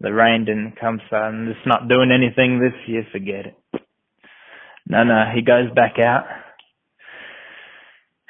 The 0.00 0.12
rain 0.12 0.44
didn't 0.44 0.78
come, 0.80 1.00
so 1.10 1.16
I'm 1.16 1.52
just 1.52 1.66
not 1.66 1.88
doing 1.88 2.12
anything 2.12 2.60
this 2.60 2.78
year, 2.86 3.04
forget 3.10 3.46
it. 3.46 3.56
No, 4.86 5.04
no, 5.04 5.24
he 5.34 5.42
goes 5.42 5.70
back 5.74 5.98
out 5.98 6.24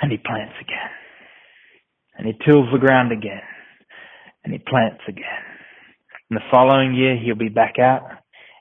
and 0.00 0.10
he 0.10 0.18
plants 0.18 0.54
again. 0.60 0.90
And 2.16 2.26
he 2.26 2.32
tills 2.44 2.66
the 2.72 2.78
ground 2.78 3.12
again. 3.12 3.42
And 4.44 4.52
he 4.52 4.58
plants 4.58 5.02
again. 5.06 5.47
And 6.30 6.38
the 6.38 6.44
following 6.50 6.94
year 6.94 7.16
he'll 7.16 7.34
be 7.34 7.48
back 7.48 7.78
out 7.78 8.02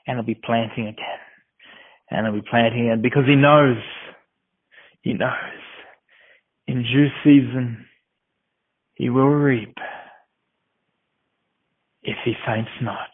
and 0.06 0.16
he'll 0.16 0.26
be 0.26 0.40
planting 0.42 0.86
again 0.86 1.18
and 2.10 2.26
he'll 2.26 2.40
be 2.40 2.48
planting 2.48 2.86
it 2.86 3.02
because 3.02 3.24
he 3.26 3.36
knows, 3.36 3.76
he 5.02 5.12
knows 5.12 5.32
in 6.66 6.82
due 6.82 7.08
season 7.24 7.86
he 8.94 9.10
will 9.10 9.28
reap 9.28 9.74
if 12.02 12.16
he 12.24 12.32
faints 12.46 12.70
not. 12.82 13.10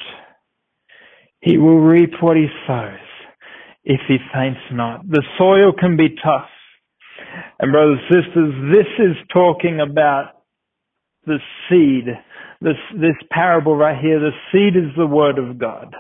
He 1.41 1.59
will 1.59 1.81
reap 1.81 2.11
what 2.21 2.37
he 2.37 2.47
sows 2.67 2.99
if 3.85 4.01
he 4.09 4.17
faints 4.33 4.61
not. 4.73 5.09
The 5.09 5.23
soil 5.37 5.73
can 5.79 5.97
be 5.97 6.17
tough. 6.25 6.49
And 7.59 7.73
brothers 7.73 7.99
and 8.11 8.25
sisters, 8.25 8.55
this 8.73 9.07
is 9.07 9.17
talking 9.33 9.81
about 9.81 10.31
the 11.27 11.39
seed. 11.69 12.07
This, 12.65 12.81
this 12.95 13.17
parable 13.31 13.77
right 13.77 14.01
here, 14.01 14.19
the 14.19 14.33
seed 14.51 14.75
is 14.75 14.91
the 14.97 15.07
word 15.07 15.37
of 15.39 15.59
God. 15.59 15.95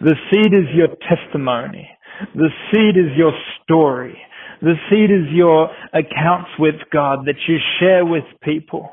The 0.00 0.14
seed 0.30 0.54
is 0.54 0.70
your 0.72 0.86
testimony. 1.02 1.90
The 2.34 2.48
seed 2.70 2.96
is 2.96 3.10
your 3.16 3.32
story. 3.60 4.16
The 4.62 4.74
seed 4.88 5.10
is 5.10 5.32
your 5.32 5.68
accounts 5.92 6.50
with 6.60 6.76
God 6.92 7.26
that 7.26 7.34
you 7.48 7.56
share 7.80 8.06
with 8.06 8.22
people. 8.40 8.88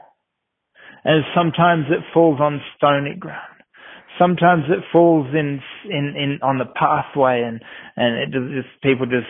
And 1.05 1.23
sometimes 1.35 1.85
it 1.89 2.03
falls 2.15 2.39
on 2.41 2.61
stony 2.77 3.15
ground. 3.15 3.61
Sometimes 4.17 4.63
it 4.67 4.83
falls 4.91 5.27
in, 5.33 5.61
in, 5.85 6.15
in, 6.17 6.39
on 6.41 6.57
the 6.57 6.65
pathway 6.65 7.43
and, 7.45 7.61
and 7.95 8.17
it 8.17 8.29
just, 8.31 8.81
people 8.81 9.05
just 9.05 9.29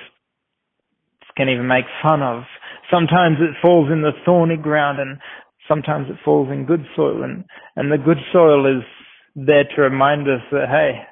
can't 1.35 1.49
even 1.49 1.67
make 1.67 1.85
fun 2.01 2.21
of. 2.21 2.43
Sometimes 2.89 3.37
it 3.41 3.59
falls 3.61 3.91
in 3.91 4.01
the 4.01 4.13
thorny 4.25 4.55
ground 4.55 4.99
and 4.99 5.19
sometimes 5.67 6.07
it 6.09 6.17
falls 6.23 6.49
in 6.51 6.65
good 6.65 6.85
soil 6.95 7.23
and, 7.23 7.45
and 7.75 7.91
the 7.91 7.97
good 7.97 8.17
soil 8.31 8.65
is 8.65 8.83
there 9.35 9.65
to 9.75 9.81
remind 9.81 10.23
us 10.23 10.41
that, 10.51 10.67
hey, 10.69 11.03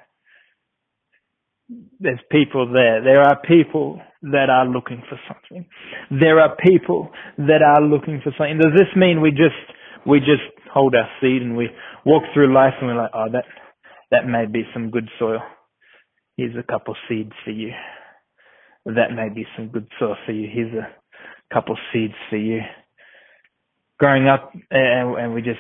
there's 1.99 2.19
people 2.31 2.71
there. 2.71 3.03
There 3.03 3.21
are 3.21 3.39
people 3.47 3.99
that 4.21 4.49
are 4.49 4.67
looking 4.67 5.01
for 5.09 5.19
something. 5.27 5.67
There 6.11 6.39
are 6.39 6.55
people 6.57 7.09
that 7.37 7.61
are 7.61 7.81
looking 7.81 8.21
for 8.23 8.31
something. 8.37 8.59
Does 8.59 8.73
this 8.75 8.95
mean 8.95 9.21
we 9.21 9.31
just 9.31 9.55
we 10.05 10.19
just 10.19 10.43
hold 10.71 10.93
our 10.93 11.09
seed 11.19 11.41
and 11.41 11.57
we 11.57 11.69
walk 12.05 12.23
through 12.33 12.53
life 12.53 12.73
and 12.79 12.89
we're 12.89 13.01
like, 13.01 13.11
oh, 13.13 13.25
that, 13.31 13.45
that 14.11 14.27
may 14.27 14.45
be 14.45 14.63
some 14.73 14.91
good 14.91 15.09
soil. 15.17 15.39
Here's 16.37 16.55
a 16.55 16.63
couple 16.71 16.95
seeds 17.09 17.31
for 17.43 17.51
you. 17.51 17.71
That 18.85 19.15
may 19.15 19.29
be 19.33 19.45
some 19.55 19.69
good 19.69 19.87
soil 19.97 20.15
for 20.25 20.31
you. 20.31 20.47
Here's 20.53 20.73
a 20.73 21.53
couple 21.53 21.77
seeds 21.91 22.13
for 22.29 22.37
you. 22.37 22.59
Growing 23.99 24.27
up, 24.27 24.51
eh, 24.55 24.77
and, 24.77 25.17
and 25.17 25.33
we 25.33 25.41
just, 25.41 25.59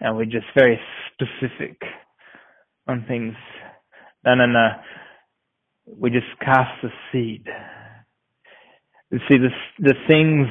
and 0.00 0.16
we're 0.16 0.24
just 0.24 0.46
very 0.54 0.80
specific 1.12 1.80
on 2.88 3.04
things. 3.08 3.34
No, 4.24 4.34
no, 4.34 4.46
no. 4.46 4.68
We 5.86 6.10
just 6.10 6.26
cast 6.40 6.82
the 6.82 6.90
seed. 7.12 7.46
You 9.10 9.18
see, 9.28 9.38
the 9.38 9.50
the 9.78 9.94
things, 10.08 10.48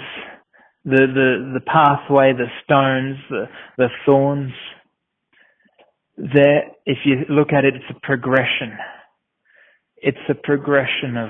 the 0.85 1.07
the 1.07 1.59
the 1.59 1.61
pathway, 1.65 2.31
the 2.33 2.47
stones, 2.63 3.17
the 3.29 3.45
the 3.77 3.89
thorns. 4.05 4.53
There, 6.17 6.63
if 6.85 6.99
you 7.05 7.25
look 7.29 7.51
at 7.51 7.65
it, 7.65 7.75
it's 7.75 7.85
a 7.89 7.99
progression. 8.05 8.77
It's 9.97 10.17
a 10.29 10.35
progression 10.35 11.17
of 11.17 11.29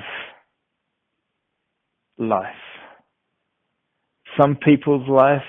life. 2.20 2.46
Some 4.40 4.58
people's 4.58 5.08
life, 5.10 5.42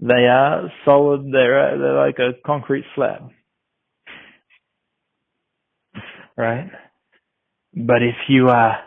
they 0.00 0.26
are 0.26 0.70
solid. 0.84 1.26
They're 1.32 1.78
they're 1.78 1.96
like 2.06 2.18
a 2.18 2.32
concrete 2.46 2.84
slab, 2.94 3.30
right? 6.36 6.70
But 7.74 8.02
if 8.02 8.16
you 8.28 8.48
are 8.48 8.78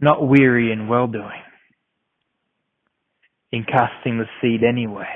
not 0.00 0.26
weary 0.26 0.72
in 0.72 0.88
well 0.88 1.06
doing, 1.06 1.42
in 3.52 3.64
casting 3.64 4.18
the 4.18 4.26
seed 4.40 4.62
anyway, 4.64 5.08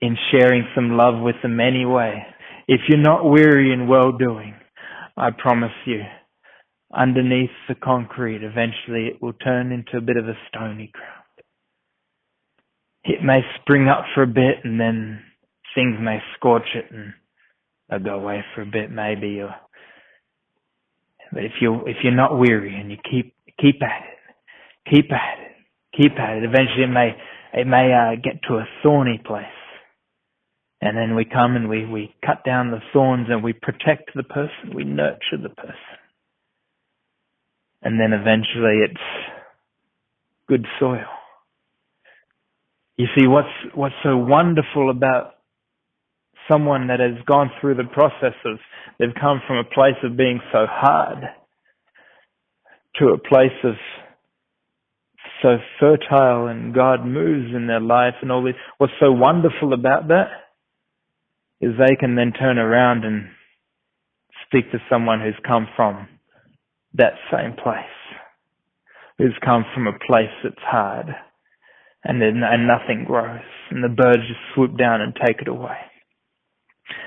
in 0.00 0.16
sharing 0.30 0.66
some 0.74 0.96
love 0.96 1.20
with 1.20 1.36
them 1.42 1.60
anyway, 1.60 2.24
if 2.68 2.80
you're 2.88 2.98
not 3.00 3.28
weary 3.28 3.72
in 3.72 3.88
well 3.88 4.12
doing, 4.12 4.54
I 5.16 5.30
promise 5.36 5.72
you, 5.86 6.00
underneath 6.94 7.50
the 7.68 7.74
concrete, 7.74 8.42
eventually 8.42 9.08
it 9.08 9.22
will 9.22 9.32
turn 9.34 9.72
into 9.72 9.96
a 9.96 10.00
bit 10.00 10.16
of 10.16 10.28
a 10.28 10.34
stony 10.48 10.90
ground. 10.92 11.21
It 13.04 13.22
may 13.22 13.40
spring 13.60 13.88
up 13.88 14.04
for 14.14 14.22
a 14.22 14.26
bit 14.26 14.64
and 14.64 14.80
then 14.80 15.20
things 15.74 15.96
may 16.00 16.18
scorch 16.36 16.66
it 16.74 16.86
and 16.90 17.12
they'll 17.88 17.98
go 17.98 18.20
away 18.20 18.44
for 18.54 18.62
a 18.62 18.66
bit 18.66 18.90
maybe 18.90 19.40
or 19.40 19.54
but 21.32 21.44
if 21.44 21.52
you 21.60 21.86
if 21.86 21.96
you're 22.04 22.14
not 22.14 22.38
weary 22.38 22.78
and 22.78 22.90
you 22.90 22.98
keep 23.10 23.34
keep 23.58 23.82
at 23.82 24.02
it, 24.04 24.92
keep 24.94 25.10
at 25.12 25.38
it, 25.40 25.52
keep 25.96 26.12
at 26.18 26.36
it, 26.38 26.44
eventually 26.44 26.84
it 26.84 26.92
may 26.92 27.16
it 27.54 27.66
may 27.66 27.92
uh, 27.92 28.16
get 28.22 28.42
to 28.48 28.54
a 28.54 28.66
thorny 28.82 29.20
place. 29.24 29.46
And 30.80 30.96
then 30.96 31.14
we 31.14 31.24
come 31.24 31.54
and 31.54 31.68
we, 31.68 31.86
we 31.86 32.12
cut 32.26 32.44
down 32.44 32.72
the 32.72 32.80
thorns 32.92 33.28
and 33.30 33.42
we 33.42 33.52
protect 33.52 34.10
the 34.16 34.24
person, 34.24 34.74
we 34.74 34.82
nurture 34.84 35.38
the 35.40 35.48
person. 35.48 35.74
And 37.82 38.00
then 38.00 38.12
eventually 38.12 38.80
it's 38.84 39.00
good 40.48 40.66
soil. 40.80 41.06
You 42.96 43.06
see, 43.16 43.26
what's, 43.26 43.48
what's 43.74 43.94
so 44.02 44.16
wonderful 44.16 44.90
about 44.90 45.34
someone 46.50 46.88
that 46.88 47.00
has 47.00 47.24
gone 47.26 47.50
through 47.60 47.76
the 47.76 47.84
process 47.84 48.34
of 48.44 48.58
they've 48.98 49.14
come 49.20 49.40
from 49.46 49.56
a 49.56 49.64
place 49.64 49.96
of 50.02 50.16
being 50.16 50.40
so 50.52 50.66
hard 50.68 51.24
to 52.96 53.06
a 53.08 53.18
place 53.18 53.56
of 53.64 53.74
so 55.40 55.56
fertile 55.80 56.46
and 56.46 56.74
God 56.74 57.06
moves 57.06 57.54
in 57.54 57.66
their 57.66 57.80
life 57.80 58.14
and 58.20 58.30
all 58.30 58.42
this. 58.42 58.54
What's 58.78 58.92
so 59.00 59.10
wonderful 59.10 59.72
about 59.72 60.08
that 60.08 60.28
is 61.60 61.72
they 61.78 61.96
can 61.96 62.14
then 62.14 62.32
turn 62.32 62.58
around 62.58 63.04
and 63.04 63.28
speak 64.46 64.70
to 64.72 64.78
someone 64.90 65.20
who's 65.20 65.38
come 65.46 65.66
from 65.74 66.08
that 66.94 67.14
same 67.32 67.54
place, 67.54 67.76
who's 69.18 69.36
come 69.44 69.64
from 69.74 69.86
a 69.86 69.98
place 70.06 70.30
that's 70.44 70.54
hard 70.60 71.06
and 72.04 72.20
then 72.20 72.42
and 72.42 72.66
nothing 72.66 73.04
grows 73.06 73.40
and 73.70 73.82
the 73.82 73.88
birds 73.88 74.26
just 74.28 74.40
swoop 74.54 74.76
down 74.76 75.00
and 75.00 75.14
take 75.14 75.40
it 75.40 75.48
away. 75.48 75.76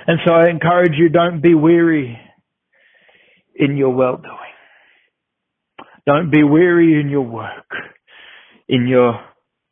And 0.07 0.19
so 0.25 0.33
I 0.33 0.49
encourage 0.49 0.93
you, 0.97 1.09
don't 1.09 1.41
be 1.41 1.53
weary 1.53 2.17
in 3.55 3.77
your 3.77 3.93
well 3.93 4.17
doing. 4.17 4.55
Don't 6.05 6.31
be 6.31 6.43
weary 6.43 6.99
in 6.99 7.09
your 7.09 7.21
work, 7.25 7.69
in 8.67 8.87
your 8.87 9.19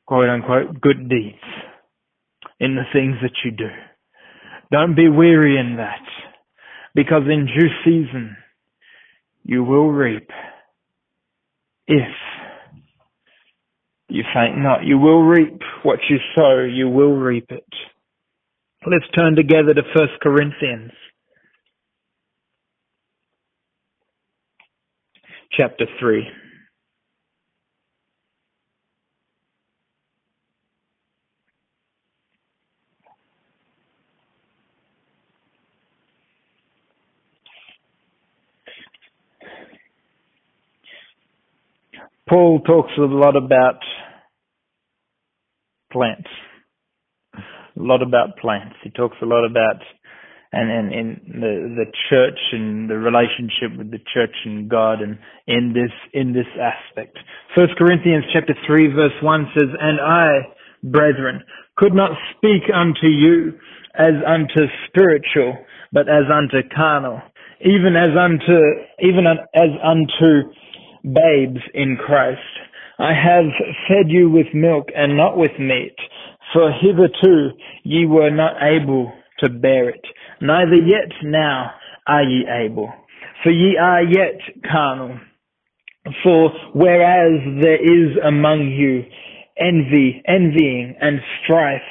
quote 0.08 0.30
unquote 0.30 0.82
good 0.82 1.10
deeds, 1.10 1.44
in 2.60 2.76
the 2.76 2.84
things 2.92 3.16
that 3.22 3.34
you 3.46 3.52
do. 3.52 3.70
Don't 4.72 4.96
be 4.96 5.10
weary 5.10 5.60
in 5.60 5.78
that, 5.78 6.02
because 6.96 7.24
in 7.28 7.46
due 7.46 7.70
season 7.86 8.36
you 9.44 9.64
will 9.64 9.90
reap 9.90 10.28
if 11.88 12.16
you 14.14 14.24
faint 14.32 14.60
not. 14.60 14.86
You 14.86 15.00
will 15.00 15.24
reap 15.24 15.60
what 15.82 15.98
you 16.08 16.18
sow, 16.36 16.60
you 16.62 16.88
will 16.88 17.16
reap 17.16 17.48
it. 17.50 17.66
Let's 18.86 19.10
turn 19.16 19.36
together 19.36 19.74
to 19.74 19.82
1 19.96 20.08
Corinthians 20.22 20.92
chapter 25.52 25.86
3. 26.00 26.28
Paul 42.30 42.60
talks 42.62 42.92
a 42.98 43.02
lot 43.02 43.36
about 43.36 43.76
plants 45.94 46.30
a 47.78 47.82
lot 47.82 48.02
about 48.02 48.38
plants. 48.38 48.76
He 48.84 48.90
talks 48.90 49.18
a 49.22 49.26
lot 49.26 49.46
about 49.46 49.82
and 50.52 50.70
and 50.70 50.94
in 50.94 51.42
the 51.42 51.84
the 51.84 51.92
church 52.10 52.40
and 52.52 52.90
the 52.90 52.98
relationship 52.98 53.78
with 53.78 53.90
the 53.92 54.00
church 54.14 54.36
and 54.46 54.70
God 54.70 55.02
and 55.02 55.18
in 55.48 55.74
this 55.74 55.92
in 56.14 56.34
this 56.34 56.50
aspect. 56.60 57.18
First 57.56 57.74
Corinthians 57.78 58.26
chapter 58.32 58.54
three 58.68 58.88
verse 58.94 59.18
one 59.22 59.48
says, 59.58 59.70
And 59.80 60.00
I, 60.00 60.54
brethren, 60.84 61.42
could 61.78 61.94
not 61.94 62.12
speak 62.38 62.70
unto 62.74 63.08
you 63.08 63.54
as 63.96 64.14
unto 64.26 64.68
spiritual, 64.88 65.58
but 65.92 66.08
as 66.08 66.26
unto 66.32 66.68
carnal, 66.76 67.22
even 67.62 67.96
as 67.96 68.14
unto 68.18 68.60
even 69.02 69.26
as 69.26 69.70
unto 69.84 70.54
babes 71.04 71.62
in 71.74 71.98
Christ. 71.98 72.40
I 73.00 73.14
have 73.14 73.46
fed 73.88 74.10
you 74.10 74.30
with 74.30 74.48
milk 74.54 74.90
and 74.96 75.18
not 75.18 75.38
with 75.38 75.52
meat 75.60 75.96
for 76.54 76.72
hitherto 76.72 77.50
ye 77.84 78.06
were 78.06 78.30
not 78.30 78.56
able 78.62 79.12
to 79.40 79.50
bear 79.50 79.90
it, 79.90 80.06
neither 80.40 80.76
yet 80.76 81.12
now 81.24 81.72
are 82.08 82.24
ye 82.24 82.46
able. 82.48 82.94
For 83.44 83.50
ye 83.50 83.78
are 83.78 84.04
yet 84.04 84.40
carnal. 84.72 85.20
For 86.24 86.52
whereas 86.74 87.42
there 87.62 87.82
is 87.82 88.18
among 88.26 88.68
you 88.78 89.04
envy, 89.58 90.22
envying, 90.28 90.96
and 91.00 91.20
strife, 91.44 91.82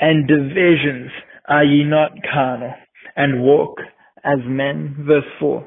and 0.00 0.26
divisions, 0.26 1.10
are 1.48 1.64
ye 1.64 1.84
not 1.84 2.12
carnal, 2.32 2.74
and 3.16 3.42
walk 3.42 3.78
as 4.24 4.38
men? 4.44 4.96
Verse 5.06 5.24
4. 5.38 5.66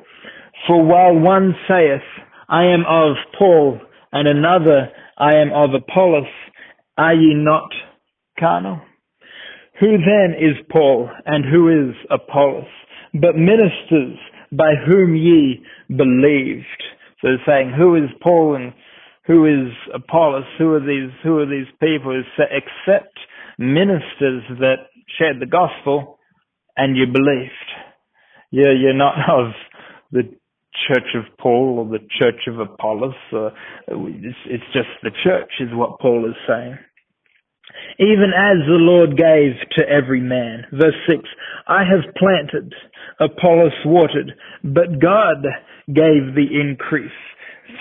For 0.68 0.84
while 0.84 1.18
one 1.18 1.56
saith, 1.68 2.02
I 2.50 2.66
am 2.66 2.84
of 2.88 3.16
Paul, 3.38 3.80
and 4.14 4.28
another, 4.28 4.90
I 5.18 5.38
am 5.38 5.52
of 5.52 5.72
Apollos, 5.74 6.28
are 6.98 7.16
ye 7.16 7.34
not 7.34 7.70
carnal? 8.40 8.80
Who 9.80 9.98
then 9.98 10.36
is 10.40 10.56
Paul 10.72 11.10
and 11.26 11.44
who 11.44 11.90
is 11.90 11.96
Apollos? 12.12 12.68
But 13.14 13.36
ministers 13.36 14.18
by 14.52 14.74
whom 14.86 15.16
ye 15.16 15.66
believed. 15.90 16.84
So 17.22 17.30
saying, 17.46 17.74
who 17.76 17.96
is 17.96 18.10
Paul 18.22 18.56
and 18.56 18.74
who 19.26 19.46
is 19.46 19.74
Apollos? 19.94 20.46
Who 20.60 20.74
are 20.74 20.80
these, 20.80 21.10
who 21.24 21.40
are 21.40 21.48
these 21.48 21.72
people 21.82 22.22
except 22.38 23.18
ministers 23.58 24.44
that 24.60 24.88
shared 25.18 25.40
the 25.40 25.48
gospel 25.48 26.20
and 26.78 26.96
you 26.96 27.08
believed? 27.08 27.52
Yeah, 28.52 28.74
you're 28.80 28.94
not 28.94 29.16
of 29.28 29.54
the 30.12 30.22
church 30.88 31.16
of 31.16 31.26
Paul 31.38 31.80
or 31.80 31.86
the 31.86 32.06
church 32.20 32.48
of 32.48 32.60
Apollos. 32.60 33.14
Uh, 33.32 33.50
it's, 33.88 34.38
it's 34.48 34.64
just 34.74 34.90
the 35.04 35.12
church 35.24 35.52
is 35.60 35.70
what 35.74 36.00
Paul 36.00 36.26
is 36.28 36.36
saying 36.48 36.78
even 38.00 38.32
as 38.36 38.58
the 38.66 38.82
Lord 38.82 39.18
gave 39.18 39.54
to 39.78 39.90
every 39.90 40.22
man. 40.22 40.66
Verse 40.72 40.96
6, 41.08 41.22
I 41.68 41.84
have 41.84 42.14
planted, 42.16 42.74
Apollos 43.20 43.74
watered, 43.86 44.34
but 44.64 45.00
God 45.00 45.46
gave 45.88 46.36
the 46.36 46.48
increase. 46.50 47.12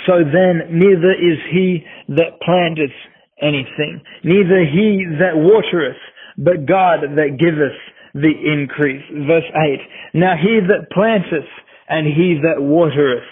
So 0.07 0.25
then 0.25 0.79
neither 0.79 1.13
is 1.13 1.39
he 1.51 1.85
that 2.09 2.41
planteth 2.43 2.95
anything, 3.41 4.01
neither 4.25 4.65
he 4.65 5.05
that 5.19 5.37
watereth, 5.37 6.01
but 6.39 6.67
God 6.67 7.01
that 7.17 7.37
giveth 7.39 7.77
the 8.15 8.33
increase. 8.33 9.03
Verse 9.27 9.49
8. 9.55 9.81
Now 10.15 10.35
he 10.37 10.61
that 10.69 10.91
planteth 10.93 11.49
and 11.89 12.07
he 12.07 12.39
that 12.43 12.63
watereth 12.63 13.23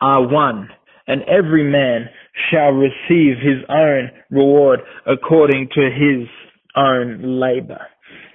are 0.00 0.26
one, 0.26 0.68
and 1.06 1.22
every 1.22 1.64
man 1.70 2.08
shall 2.50 2.70
receive 2.70 3.36
his 3.38 3.64
own 3.68 4.10
reward 4.30 4.80
according 5.06 5.68
to 5.74 5.82
his 5.82 6.28
own 6.76 7.40
labor. 7.40 7.80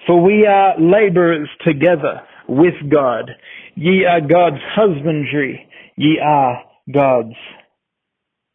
For 0.06 0.22
we 0.22 0.46
are 0.46 0.80
laborers 0.80 1.50
together 1.66 2.22
with 2.48 2.76
God. 2.90 3.32
Ye 3.76 4.06
are 4.06 4.22
God's 4.22 4.62
husbandry. 4.74 5.68
Ye 5.98 6.20
are 6.24 6.64
God's 6.92 7.36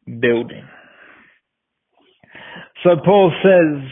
building. 0.07 0.67
So 2.83 2.97
Paul 3.05 3.33
says, 3.43 3.91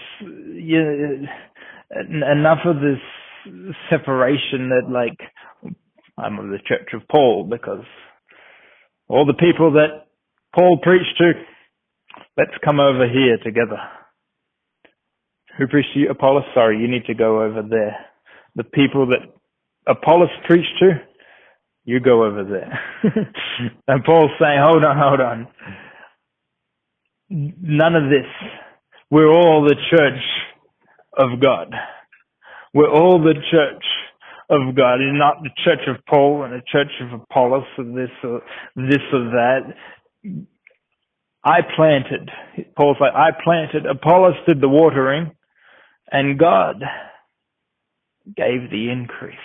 enough 2.10 2.60
of 2.64 2.76
this 2.76 3.00
separation 3.90 4.70
that 4.70 4.90
like, 4.90 5.18
I'm 6.20 6.38
of 6.38 6.46
the 6.50 6.58
church 6.66 6.88
of 6.94 7.02
Paul 7.08 7.46
because 7.50 7.84
all 9.08 9.26
the 9.26 9.34
people 9.34 9.72
that 9.72 10.06
Paul 10.54 10.78
preached 10.82 11.16
to, 11.18 11.32
let's 12.36 12.52
come 12.64 12.80
over 12.80 13.08
here 13.08 13.38
together. 13.42 13.78
Who 15.58 15.66
preached 15.66 15.90
to 15.94 16.00
you? 16.00 16.10
Apollos? 16.10 16.44
Sorry, 16.54 16.78
you 16.78 16.88
need 16.88 17.06
to 17.06 17.14
go 17.14 17.42
over 17.42 17.62
there. 17.68 17.96
The 18.56 18.64
people 18.64 19.06
that 19.08 19.28
Apollos 19.90 20.30
preached 20.46 20.78
to, 20.80 21.00
you 21.84 22.00
go 22.00 22.24
over 22.24 22.44
there. 22.44 22.80
and 23.88 24.04
Paul's 24.04 24.30
saying, 24.40 24.60
hold 24.62 24.84
on, 24.84 24.96
hold 24.98 25.20
on. 25.20 25.48
None 27.30 27.94
of 27.94 28.10
this. 28.10 28.26
We're 29.10 29.30
all 29.30 29.64
the 29.64 29.76
church 29.90 30.22
of 31.18 31.40
God. 31.40 31.74
We're 32.74 32.90
all 32.90 33.18
the 33.20 33.34
church 33.50 33.82
of 34.50 34.74
God. 34.76 35.00
It's 35.00 35.18
not 35.18 35.42
the 35.42 35.50
church 35.64 35.86
of 35.88 36.04
Paul 36.06 36.44
and 36.44 36.52
the 36.52 36.62
church 36.70 36.90
of 37.00 37.20
Apollos 37.20 37.64
or 37.78 37.84
this 37.84 38.10
or 38.22 38.42
this 38.76 39.02
or 39.12 39.24
that. 39.30 39.74
I 41.44 41.60
planted. 41.76 42.30
Paul's 42.76 42.98
like, 43.00 43.14
I 43.14 43.30
planted. 43.42 43.86
Apollos 43.86 44.34
did 44.46 44.60
the 44.60 44.68
watering 44.68 45.32
and 46.10 46.38
God 46.38 46.82
gave 48.36 48.70
the 48.70 48.90
increase. 48.90 49.36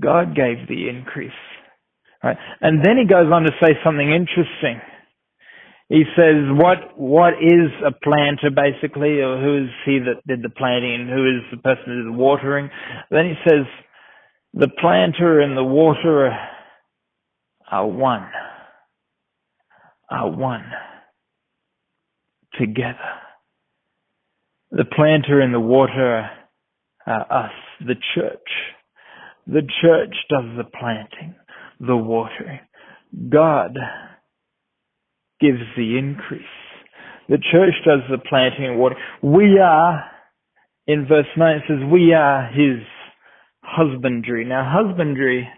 God 0.00 0.34
gave 0.34 0.68
the 0.68 0.88
increase. 0.88 1.30
Right? 2.22 2.36
And 2.60 2.84
then 2.84 2.96
he 2.96 3.06
goes 3.06 3.30
on 3.32 3.42
to 3.42 3.52
say 3.62 3.74
something 3.84 4.10
interesting. 4.10 4.80
He 5.88 6.02
says, 6.16 6.50
what, 6.50 6.98
what 6.98 7.34
is 7.34 7.70
a 7.86 7.92
planter 7.92 8.50
basically, 8.50 9.20
or 9.20 9.40
who 9.40 9.64
is 9.64 9.70
he 9.84 10.00
that 10.00 10.26
did 10.26 10.42
the 10.42 10.50
planting 10.50 11.08
who 11.08 11.36
is 11.36 11.42
the 11.50 11.58
person 11.58 11.84
who 11.86 11.96
did 12.02 12.06
the 12.06 12.18
watering? 12.18 12.70
Then 13.10 13.26
he 13.26 13.34
says, 13.48 13.66
the 14.52 14.70
planter 14.80 15.40
and 15.40 15.56
the 15.56 15.62
waterer 15.62 16.36
are 17.70 17.86
one. 17.86 18.28
Are 20.10 20.30
one. 20.30 20.64
Together. 22.58 22.98
The 24.72 24.84
planter 24.84 25.40
and 25.40 25.54
the 25.54 25.60
waterer 25.60 26.28
are 27.06 27.44
us, 27.44 27.52
the 27.80 27.94
church. 28.14 28.48
The 29.46 29.62
church 29.80 30.14
does 30.28 30.56
the 30.56 30.64
planting, 30.64 31.36
the 31.78 31.96
watering. 31.96 32.60
God 33.28 33.78
gives 35.40 35.60
the 35.76 35.98
increase. 35.98 36.42
The 37.28 37.38
church 37.38 37.74
does 37.84 38.00
the 38.10 38.18
planting 38.18 38.66
and 38.66 38.78
watering. 38.78 39.02
We 39.22 39.58
are, 39.58 40.04
in 40.86 41.06
verse 41.08 41.26
9 41.36 41.56
it 41.56 41.62
says, 41.68 41.78
we 41.92 42.12
are 42.12 42.46
his 42.46 42.82
husbandry. 43.62 44.44
Now 44.44 44.64
husbandry 44.64 45.48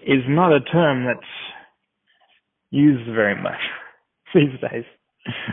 is 0.00 0.22
not 0.28 0.52
a 0.52 0.60
term 0.60 1.04
that's 1.06 1.32
used 2.70 3.06
very 3.14 3.40
much 3.40 3.60
these 4.34 4.58
days. 4.60 4.84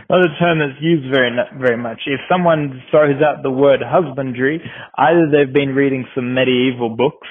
Not 0.08 0.26
a 0.26 0.38
term 0.40 0.58
that's 0.58 0.82
used 0.82 1.12
very 1.14 1.30
very 1.60 1.76
much. 1.76 2.00
If 2.06 2.20
someone 2.28 2.82
throws 2.90 3.22
out 3.22 3.44
the 3.44 3.52
word 3.52 3.80
husbandry, 3.84 4.60
either 4.98 5.30
they've 5.30 5.54
been 5.54 5.76
reading 5.76 6.06
some 6.14 6.34
medieval 6.34 6.90
books 6.90 7.28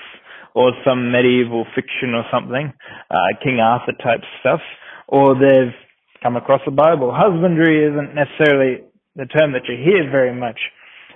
or 0.55 0.71
some 0.85 1.11
medieval 1.11 1.65
fiction 1.75 2.15
or 2.15 2.23
something, 2.31 2.71
uh, 3.11 3.29
King 3.43 3.59
Arthur 3.59 3.91
type 4.01 4.21
stuff, 4.39 4.61
or 5.09 5.35
they've 5.35 5.75
come 6.21 6.35
across 6.35 6.61
the 6.65 6.71
Bible. 6.71 7.13
Husbandry 7.15 7.85
isn't 7.85 8.15
necessarily 8.15 8.83
the 9.15 9.25
term 9.25 9.53
that 9.53 9.67
you 9.67 9.75
hear 9.75 10.09
very 10.09 10.33
much, 10.33 10.59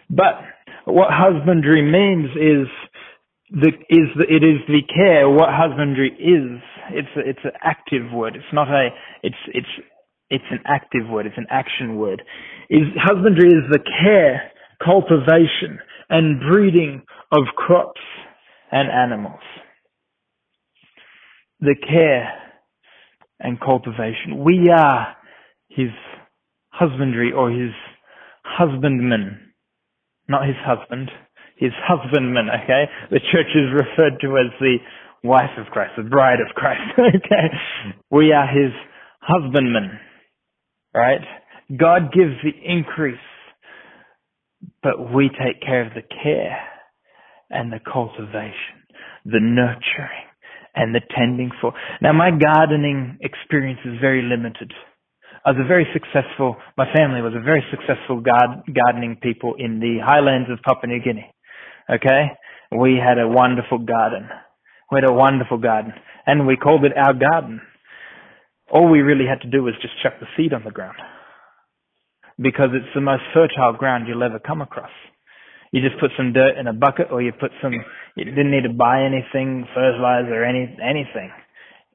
but 0.09 0.41
what 0.85 1.09
husbandry 1.11 1.81
means 1.81 2.29
is 2.35 2.67
the 3.51 3.71
is 3.89 4.07
the, 4.17 4.25
it 4.27 4.43
is 4.43 4.59
the 4.67 4.81
care. 4.93 5.29
What 5.29 5.49
husbandry 5.51 6.09
is, 6.09 6.61
it's 6.91 7.07
a, 7.15 7.29
it's 7.29 7.43
an 7.43 7.57
active 7.61 8.11
word. 8.11 8.35
It's 8.35 8.53
not 8.53 8.67
a 8.67 8.89
it's 9.21 9.35
it's 9.53 9.67
it's 10.29 10.49
an 10.51 10.59
active 10.65 11.07
word. 11.09 11.25
It's 11.25 11.37
an 11.37 11.47
action 11.49 11.97
word. 11.97 12.23
Is 12.69 12.87
husbandry 12.97 13.49
is 13.49 13.63
the 13.71 13.79
care, 14.03 14.51
cultivation, 14.83 15.79
and 16.09 16.41
breeding 16.49 17.03
of 17.31 17.43
crops 17.55 18.01
and 18.71 18.89
animals. 18.89 19.41
The 21.59 21.75
care 21.87 22.42
and 23.43 23.59
cultivation. 23.59 24.43
We 24.43 24.71
are 24.73 25.15
his 25.69 25.91
husbandry 26.69 27.31
or 27.31 27.51
his 27.51 27.71
husbandman. 28.43 29.53
Not 30.27 30.47
his 30.47 30.55
husband, 30.65 31.11
his 31.57 31.71
husbandman, 31.85 32.47
okay? 32.63 32.85
The 33.11 33.19
church 33.19 33.51
is 33.55 33.73
referred 33.73 34.19
to 34.21 34.37
as 34.37 34.51
the 34.59 34.77
wife 35.23 35.51
of 35.57 35.67
Christ, 35.67 35.93
the 35.97 36.03
bride 36.03 36.39
of 36.39 36.55
Christ, 36.55 36.81
okay? 36.99 37.47
We 38.09 38.31
are 38.31 38.47
his 38.47 38.71
husbandman, 39.21 39.99
right? 40.93 41.21
God 41.77 42.13
gives 42.13 42.35
the 42.43 42.53
increase, 42.63 43.17
but 44.81 45.13
we 45.13 45.29
take 45.29 45.61
care 45.61 45.85
of 45.85 45.93
the 45.93 46.03
care 46.23 46.57
and 47.49 47.71
the 47.71 47.79
cultivation, 47.79 48.83
the 49.25 49.39
nurturing, 49.39 50.27
and 50.75 50.93
the 50.93 51.01
tending 51.15 51.51
for. 51.61 51.73
Now 52.01 52.13
my 52.13 52.31
gardening 52.31 53.17
experience 53.21 53.79
is 53.85 53.99
very 54.01 54.21
limited. 54.21 54.71
I 55.45 55.51
was 55.51 55.59
a 55.63 55.67
very 55.67 55.85
successful, 55.91 56.55
my 56.77 56.85
family 56.95 57.21
was 57.21 57.33
a 57.35 57.43
very 57.43 57.63
successful 57.69 58.21
gar- 58.21 58.63
gardening 58.63 59.17
people 59.21 59.55
in 59.59 59.79
the 59.79 59.99
highlands 60.03 60.49
of 60.49 60.61
Papua 60.63 60.87
New 60.87 61.03
Guinea. 61.03 61.33
Okay? 61.89 62.31
We 62.71 62.95
had 62.95 63.19
a 63.19 63.27
wonderful 63.27 63.79
garden. 63.79 64.29
We 64.89 65.01
had 65.01 65.09
a 65.09 65.13
wonderful 65.13 65.57
garden. 65.57 65.93
And 66.25 66.47
we 66.47 66.55
called 66.55 66.85
it 66.85 66.93
our 66.95 67.13
garden. 67.13 67.61
All 68.71 68.89
we 68.89 69.01
really 69.01 69.25
had 69.27 69.41
to 69.41 69.49
do 69.49 69.63
was 69.63 69.73
just 69.81 69.93
chuck 70.01 70.13
the 70.19 70.27
seed 70.37 70.53
on 70.53 70.63
the 70.63 70.71
ground. 70.71 70.95
Because 72.39 72.69
it's 72.73 72.93
the 72.95 73.01
most 73.01 73.23
fertile 73.33 73.73
ground 73.73 74.07
you'll 74.07 74.23
ever 74.23 74.39
come 74.39 74.61
across. 74.61 74.89
You 75.73 75.81
just 75.81 75.99
put 75.99 76.11
some 76.15 76.33
dirt 76.33 76.55
in 76.61 76.67
a 76.67 76.73
bucket 76.73 77.07
or 77.09 77.19
you 77.19 77.33
put 77.33 77.49
some, 77.59 77.73
you 78.15 78.25
didn't 78.25 78.51
need 78.51 78.69
to 78.69 78.77
buy 78.77 79.01
anything, 79.01 79.65
fertilizer 79.73 80.43
or 80.43 80.45
any, 80.45 80.69
anything. 80.77 81.33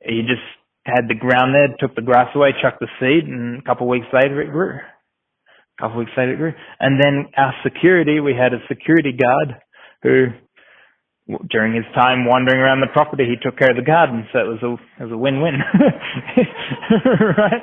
You 0.03 0.23
just 0.23 0.43
had 0.83 1.07
the 1.07 1.15
ground 1.15 1.55
there, 1.55 1.71
took 1.79 1.95
the 1.95 2.03
grass 2.03 2.27
away, 2.35 2.51
chucked 2.61 2.81
the 2.81 2.91
seed, 2.99 3.31
and 3.31 3.61
a 3.61 3.63
couple 3.63 3.87
of 3.87 3.91
weeks 3.95 4.11
later 4.13 4.43
it 4.43 4.51
grew. 4.51 4.83
A 4.83 5.79
couple 5.79 6.01
of 6.01 6.07
weeks 6.07 6.19
later 6.19 6.35
it 6.35 6.39
grew. 6.39 6.53
And 6.81 6.99
then 6.99 7.31
our 7.37 7.55
security, 7.63 8.19
we 8.19 8.35
had 8.35 8.53
a 8.53 8.59
security 8.67 9.15
guard 9.15 9.63
who, 10.03 10.35
during 11.49 11.73
his 11.73 11.87
time 11.95 12.27
wandering 12.27 12.59
around 12.59 12.81
the 12.81 12.91
property, 12.93 13.31
he 13.31 13.39
took 13.39 13.61
care 13.61 13.71
of 13.71 13.77
the 13.77 13.87
garden, 13.87 14.27
so 14.33 14.41
it 14.41 14.51
was 14.59 14.63
a, 14.67 14.75
it 14.99 15.07
was 15.07 15.15
a 15.15 15.19
win-win. 15.19 15.55
right? 17.39 17.63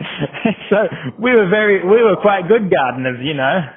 So 0.72 0.78
we 1.20 1.36
were 1.36 1.50
very, 1.50 1.84
we 1.84 2.00
were 2.00 2.16
quite 2.22 2.48
good 2.48 2.72
gardeners, 2.72 3.20
you 3.20 3.34
know. 3.34 3.68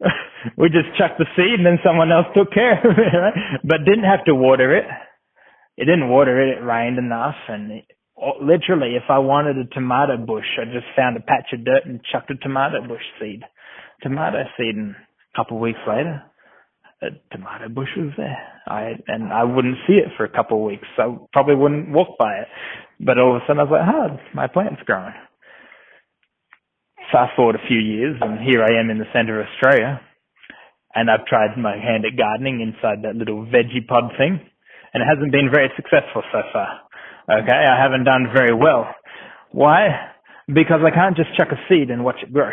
we 0.56 0.68
just 0.68 0.96
chucked 0.96 1.18
the 1.18 1.26
seed 1.36 1.58
and 1.58 1.66
then 1.66 1.78
someone 1.84 2.12
else 2.12 2.26
took 2.36 2.52
care 2.52 2.78
of 2.78 2.98
it, 2.98 3.16
right? 3.16 3.34
But 3.64 3.84
didn't 3.84 4.08
have 4.08 4.24
to 4.26 4.34
water 4.34 4.76
it. 4.76 4.84
It 5.76 5.84
didn't 5.84 6.08
water 6.08 6.40
it. 6.40 6.58
It 6.58 6.64
rained 6.64 6.98
enough 6.98 7.36
and 7.48 7.72
it, 7.72 7.84
oh, 8.16 8.38
literally 8.42 8.94
if 8.96 9.04
I 9.08 9.18
wanted 9.18 9.56
a 9.58 9.66
tomato 9.74 10.16
bush, 10.16 10.46
I 10.60 10.64
just 10.66 10.86
found 10.96 11.16
a 11.16 11.20
patch 11.20 11.52
of 11.52 11.64
dirt 11.64 11.86
and 11.86 12.00
chucked 12.12 12.30
a 12.30 12.36
tomato 12.36 12.86
bush 12.86 13.02
seed. 13.20 13.42
Tomato 14.02 14.44
seed 14.56 14.76
and 14.76 14.94
a 14.94 15.36
couple 15.36 15.56
of 15.56 15.62
weeks 15.62 15.80
later, 15.86 16.22
a 17.02 17.08
tomato 17.32 17.68
bush 17.68 17.90
was 17.96 18.12
there. 18.16 18.38
I, 18.66 18.92
and 19.06 19.32
I 19.32 19.44
wouldn't 19.44 19.78
see 19.86 19.94
it 19.94 20.12
for 20.16 20.24
a 20.24 20.30
couple 20.30 20.58
of 20.58 20.64
weeks. 20.64 20.86
So 20.96 21.02
I 21.02 21.26
probably 21.32 21.56
wouldn't 21.56 21.90
walk 21.90 22.18
by 22.18 22.32
it. 22.38 22.48
But 23.00 23.18
all 23.18 23.36
of 23.36 23.42
a 23.42 23.46
sudden 23.46 23.60
I 23.60 23.64
was 23.64 23.72
like, 23.72 23.88
oh, 23.88 24.34
my 24.34 24.46
plant's 24.46 24.82
growing 24.84 25.14
fast 27.12 27.34
forward 27.36 27.56
a 27.56 27.68
few 27.68 27.78
years 27.78 28.16
and 28.20 28.38
here 28.40 28.62
I 28.62 28.80
am 28.80 28.90
in 28.90 28.98
the 28.98 29.08
centre 29.12 29.40
of 29.40 29.46
Australia 29.46 30.00
and 30.94 31.10
I've 31.10 31.26
tried 31.26 31.56
my 31.56 31.76
hand 31.76 32.04
at 32.04 32.16
gardening 32.16 32.60
inside 32.60 33.02
that 33.04 33.16
little 33.16 33.46
veggie 33.46 33.86
pod 33.86 34.12
thing 34.18 34.40
and 34.92 35.02
it 35.02 35.06
hasn't 35.06 35.32
been 35.32 35.50
very 35.52 35.70
successful 35.76 36.22
so 36.32 36.40
far. 36.52 36.80
Okay, 37.30 37.52
I 37.52 37.80
haven't 37.80 38.04
done 38.04 38.28
very 38.34 38.54
well. 38.54 38.88
Why? 39.52 40.12
Because 40.46 40.80
I 40.84 40.90
can't 40.90 41.16
just 41.16 41.36
chuck 41.36 41.48
a 41.52 41.60
seed 41.68 41.90
and 41.90 42.04
watch 42.04 42.16
it 42.22 42.32
grow. 42.32 42.50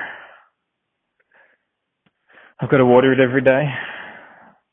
I've 2.59 2.69
got 2.69 2.77
to 2.77 2.85
water 2.85 3.13
it 3.13 3.19
every 3.19 3.41
day. 3.41 3.65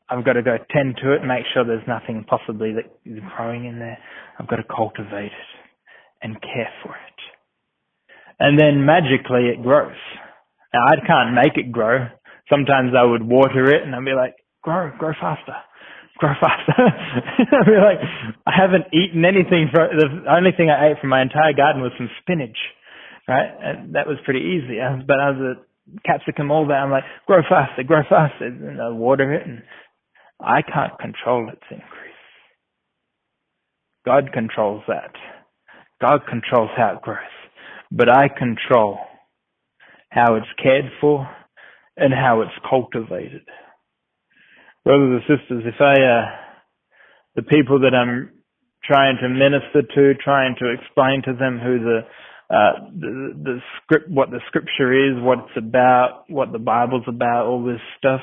I've 0.09 0.25
got 0.25 0.33
to 0.33 0.43
go 0.43 0.57
tend 0.71 0.97
to 1.01 1.13
it, 1.13 1.23
make 1.23 1.45
sure 1.53 1.65
there's 1.65 1.87
nothing 1.87 2.25
possibly 2.27 2.73
that 2.73 2.85
is 3.05 3.19
growing 3.35 3.65
in 3.65 3.79
there. 3.79 3.97
I've 4.39 4.47
got 4.47 4.57
to 4.57 4.63
cultivate 4.63 5.31
it 5.31 5.51
and 6.21 6.39
care 6.41 6.69
for 6.83 6.91
it. 6.91 7.12
And 8.39 8.59
then 8.59 8.85
magically 8.85 9.49
it 9.49 9.61
grows. 9.61 9.95
Now 10.73 10.85
I 10.87 11.05
can't 11.05 11.35
make 11.35 11.57
it 11.57 11.71
grow. 11.71 12.07
Sometimes 12.49 12.91
I 12.97 13.03
would 13.03 13.23
water 13.23 13.69
it 13.69 13.83
and 13.83 13.95
I'd 13.95 14.05
be 14.05 14.13
like, 14.13 14.35
grow, 14.61 14.91
grow 14.97 15.13
faster, 15.19 15.55
grow 16.17 16.33
faster. 16.41 16.73
I'd 16.77 17.65
be 17.65 17.77
like, 17.77 17.99
I 18.45 18.51
haven't 18.55 18.93
eaten 18.93 19.23
anything 19.23 19.69
for, 19.71 19.87
the 19.87 20.25
only 20.29 20.51
thing 20.55 20.69
I 20.69 20.91
ate 20.91 20.99
from 20.99 21.09
my 21.09 21.21
entire 21.21 21.53
garden 21.53 21.81
was 21.81 21.91
some 21.97 22.09
spinach, 22.21 22.57
right? 23.27 23.49
And 23.61 23.95
that 23.95 24.07
was 24.07 24.17
pretty 24.25 24.41
easy. 24.41 24.79
Uh, 24.81 25.03
but 25.05 25.19
as 25.21 25.35
a 25.37 25.53
capsicum, 26.05 26.51
all 26.51 26.67
that, 26.67 26.81
I'm 26.81 26.91
like, 26.91 27.03
grow 27.27 27.41
faster, 27.47 27.83
grow 27.83 28.01
faster. 28.09 28.47
And 28.47 28.81
I 28.81 28.89
water 28.89 29.33
it 29.33 29.45
and 29.45 29.61
I 30.39 30.61
can't 30.61 30.97
control 30.99 31.49
its 31.49 31.63
increase. 31.69 31.89
God 34.05 34.31
controls 34.33 34.83
that. 34.87 35.13
God 36.01 36.21
controls 36.29 36.69
how 36.75 36.95
it 36.97 37.01
grows. 37.01 37.19
But 37.95 38.09
I 38.09 38.27
control 38.27 38.97
how 40.09 40.35
it's 40.35 40.47
cared 40.61 40.85
for 40.99 41.29
and 41.95 42.11
how 42.11 42.41
it's 42.41 42.67
cultivated. 42.67 43.43
Brothers 44.83 45.21
and 45.29 45.39
sisters, 45.39 45.63
if 45.67 45.79
I, 45.79 45.93
uh, 45.93 46.25
the 47.35 47.43
people 47.43 47.81
that 47.81 47.93
I'm 47.93 48.31
trying 48.83 49.17
to 49.21 49.29
minister 49.29 49.83
to, 49.83 50.13
trying 50.23 50.55
to 50.59 50.73
explain 50.73 51.21
to 51.25 51.33
them 51.33 51.59
who 51.59 51.79
the, 51.79 51.99
uh, 52.49 52.89
the, 52.99 53.33
the 53.43 53.59
script, 53.77 54.09
what 54.09 54.31
the 54.31 54.39
scripture 54.47 54.91
is, 54.91 55.21
what 55.23 55.39
it's 55.39 55.57
about, 55.57 56.23
what 56.29 56.51
the 56.51 56.59
Bible's 56.59 57.05
about, 57.07 57.45
all 57.45 57.63
this 57.63 57.79
stuff, 57.99 58.21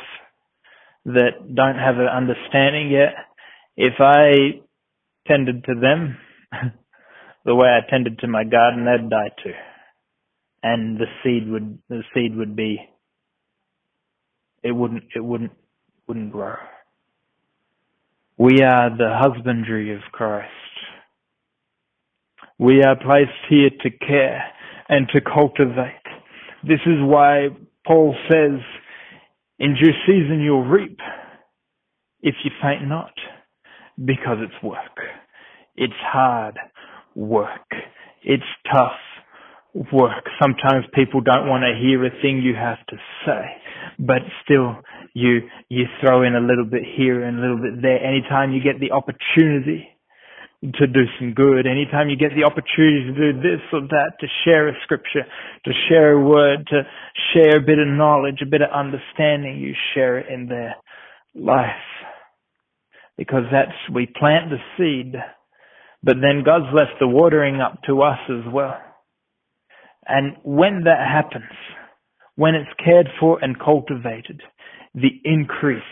that 1.04 1.54
don't 1.54 1.78
have 1.78 1.96
an 1.96 2.08
understanding 2.08 2.90
yet, 2.90 3.14
if 3.76 3.94
I 4.00 4.60
tended 5.28 5.64
to 5.64 5.74
them 5.80 6.18
the 7.44 7.54
way 7.54 7.68
I 7.68 7.88
tended 7.88 8.18
to 8.20 8.28
my 8.28 8.44
garden, 8.44 8.84
they'd 8.84 9.10
die 9.10 9.30
too. 9.42 9.54
And 10.62 10.98
the 10.98 11.06
seed 11.22 11.48
would, 11.50 11.78
the 11.88 12.02
seed 12.14 12.36
would 12.36 12.54
be, 12.54 12.78
it 14.62 14.72
wouldn't, 14.72 15.04
it 15.14 15.24
wouldn't, 15.24 15.52
wouldn't 16.06 16.32
grow. 16.32 16.56
We 18.36 18.62
are 18.62 18.90
the 18.90 19.16
husbandry 19.18 19.94
of 19.94 20.00
Christ. 20.12 20.50
We 22.58 22.82
are 22.82 22.96
placed 22.96 23.30
here 23.48 23.70
to 23.70 23.90
care 23.90 24.42
and 24.88 25.08
to 25.14 25.20
cultivate. 25.20 25.94
This 26.62 26.80
is 26.84 26.98
why 27.00 27.48
Paul 27.86 28.14
says 28.30 28.60
in 29.58 29.74
due 29.74 29.92
season 30.06 30.40
you'll 30.42 30.66
reap 30.66 30.98
if 32.22 32.34
you 32.44 32.50
faint 32.62 32.86
not, 32.86 33.12
because 34.04 34.38
it's 34.40 34.62
work. 34.62 34.98
It's 35.76 35.92
hard 36.02 36.58
work. 37.20 37.68
It's 38.22 38.42
tough 38.72 38.98
work. 39.92 40.24
Sometimes 40.42 40.86
people 40.94 41.20
don't 41.20 41.48
want 41.48 41.62
to 41.62 41.78
hear 41.80 42.04
a 42.04 42.10
thing 42.22 42.42
you 42.42 42.54
have 42.54 42.84
to 42.88 42.96
say, 43.24 43.44
but 43.98 44.22
still 44.44 44.76
you, 45.14 45.40
you 45.68 45.84
throw 46.00 46.22
in 46.22 46.34
a 46.34 46.40
little 46.40 46.64
bit 46.64 46.82
here 46.96 47.22
and 47.24 47.38
a 47.38 47.40
little 47.40 47.58
bit 47.58 47.82
there. 47.82 48.02
Anytime 48.02 48.52
you 48.52 48.62
get 48.62 48.80
the 48.80 48.92
opportunity 48.92 49.88
to 50.62 50.86
do 50.86 51.04
some 51.18 51.32
good. 51.32 51.66
Anytime 51.66 52.10
you 52.10 52.16
get 52.16 52.32
the 52.36 52.44
opportunity 52.44 53.06
to 53.06 53.32
do 53.32 53.40
this 53.40 53.60
or 53.72 53.80
that, 53.80 54.12
to 54.20 54.26
share 54.44 54.68
a 54.68 54.72
scripture, 54.84 55.24
to 55.64 55.72
share 55.88 56.12
a 56.12 56.20
word, 56.20 56.66
to 56.68 56.82
share 57.32 57.56
a 57.56 57.64
bit 57.64 57.78
of 57.78 57.88
knowledge, 57.88 58.40
a 58.42 58.46
bit 58.46 58.60
of 58.60 58.68
understanding, 58.70 59.58
you 59.58 59.74
share 59.94 60.18
it 60.18 60.26
in 60.28 60.48
their 60.48 60.76
life. 61.34 61.70
Because 63.16 63.44
that's, 63.50 63.72
we 63.94 64.06
plant 64.06 64.50
the 64.50 64.58
seed, 64.76 65.14
but 66.02 66.16
then 66.20 66.42
God's 66.44 66.72
left 66.74 66.98
the 67.00 67.08
watering 67.08 67.60
up 67.60 67.80
to 67.86 68.02
us 68.02 68.18
as 68.28 68.52
well. 68.52 68.78
And 70.06 70.36
when 70.42 70.84
that 70.84 71.06
happens, 71.06 71.52
when 72.36 72.54
it's 72.54 72.70
cared 72.82 73.08
for 73.20 73.42
and 73.42 73.58
cultivated, 73.58 74.42
the 74.94 75.10
increase 75.24 75.82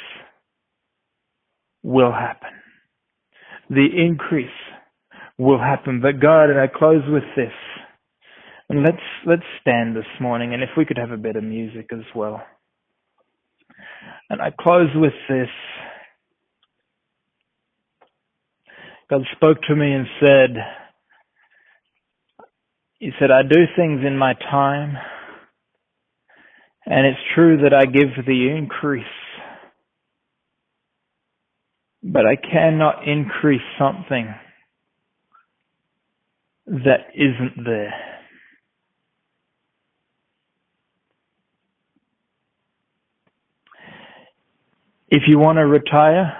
will 1.82 2.12
happen 2.12 2.50
the 3.70 3.86
increase 3.96 4.46
will 5.36 5.58
happen. 5.58 6.00
But 6.00 6.20
God, 6.20 6.50
and 6.50 6.58
I 6.58 6.66
close 6.66 7.02
with 7.08 7.24
this. 7.36 7.52
And 8.70 8.82
let's 8.82 9.02
let's 9.26 9.42
stand 9.60 9.96
this 9.96 10.04
morning, 10.20 10.52
and 10.52 10.62
if 10.62 10.70
we 10.76 10.84
could 10.84 10.98
have 10.98 11.10
a 11.10 11.16
bit 11.16 11.36
of 11.36 11.44
music 11.44 11.88
as 11.92 12.04
well. 12.14 12.42
And 14.28 14.42
I 14.42 14.50
close 14.58 14.90
with 14.94 15.14
this. 15.28 15.48
God 19.10 19.22
spoke 19.36 19.58
to 19.68 19.76
me 19.76 19.92
and 19.92 20.06
said, 20.20 20.56
He 22.98 23.10
said, 23.18 23.30
I 23.30 23.42
do 23.42 23.64
things 23.76 24.00
in 24.06 24.18
my 24.18 24.34
time, 24.34 24.96
and 26.86 27.06
it's 27.06 27.20
true 27.34 27.58
that 27.62 27.74
I 27.74 27.84
give 27.86 28.26
the 28.26 28.54
increase 28.56 29.04
but 32.02 32.22
I 32.26 32.36
cannot 32.36 33.06
increase 33.06 33.62
something 33.78 34.34
that 36.66 37.08
isn't 37.14 37.64
there. 37.64 37.94
If 45.10 45.22
you 45.26 45.38
want 45.38 45.56
to 45.56 45.66
retire, 45.66 46.36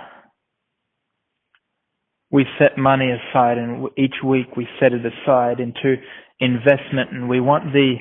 we 2.30 2.44
set 2.58 2.76
money 2.76 3.10
aside 3.10 3.58
and 3.58 3.88
each 3.96 4.16
week 4.24 4.56
we 4.56 4.66
set 4.80 4.92
it 4.92 5.02
aside 5.04 5.60
into 5.60 5.96
investment 6.40 7.10
and 7.12 7.28
we 7.28 7.40
want 7.40 7.72
the 7.72 7.96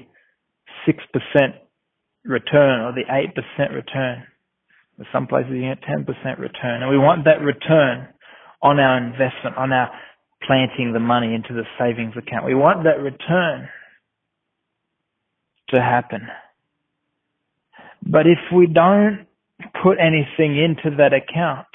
6% 0.88 0.94
return 2.26 2.82
or 2.82 2.94
the 2.94 3.04
8% 3.10 3.74
return. 3.74 4.24
In 5.00 5.06
Some 5.14 5.28
places 5.28 5.52
you 5.54 5.62
get 5.62 5.82
10% 5.84 6.06
return. 6.40 6.82
And 6.82 6.90
we 6.90 6.98
want 6.98 7.26
that 7.26 7.42
return 7.42 8.08
on 8.62 8.80
our 8.80 8.98
investment, 8.98 9.56
on 9.58 9.72
our 9.72 9.90
planting 10.46 10.94
the 10.94 11.00
money 11.00 11.34
into 11.34 11.54
the 11.54 11.64
savings 11.80 12.14
account. 12.18 12.46
We 12.46 12.56
want 12.56 12.84
that 12.84 13.00
return 13.00 13.70
to 15.70 15.82
happen. 15.82 16.28
But 18.04 18.28
if 18.28 18.40
we 18.56 18.68
don't 18.68 19.28
put 19.84 19.98
anything 20.00 20.58
into 20.58 20.96
that 20.98 21.14
account, 21.14 21.68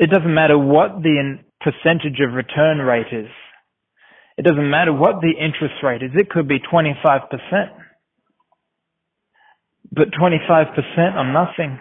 it 0.00 0.10
doesn't 0.10 0.34
matter 0.34 0.58
what 0.58 1.02
the 1.02 1.38
percentage 1.60 2.20
of 2.26 2.34
return 2.34 2.78
rate 2.78 3.12
is. 3.12 3.28
It 4.38 4.44
doesn't 4.46 4.70
matter 4.70 4.92
what 4.92 5.20
the 5.20 5.32
interest 5.38 5.74
rate 5.82 6.02
is. 6.02 6.10
It 6.14 6.30
could 6.30 6.48
be 6.48 6.58
25%. 6.60 7.28
But 9.92 10.08
25% 10.12 11.14
on 11.16 11.32
nothing 11.32 11.78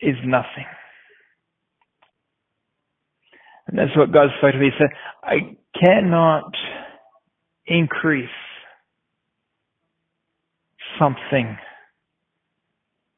is 0.00 0.16
nothing. 0.24 0.66
And 3.66 3.78
that's 3.78 3.96
what 3.96 4.12
God 4.12 4.30
spoke 4.38 4.52
to 4.52 4.58
me. 4.58 4.66
He 4.70 4.78
said, 4.78 4.90
I 5.22 5.56
cannot 5.84 6.52
increase 7.66 8.28
something 10.98 11.58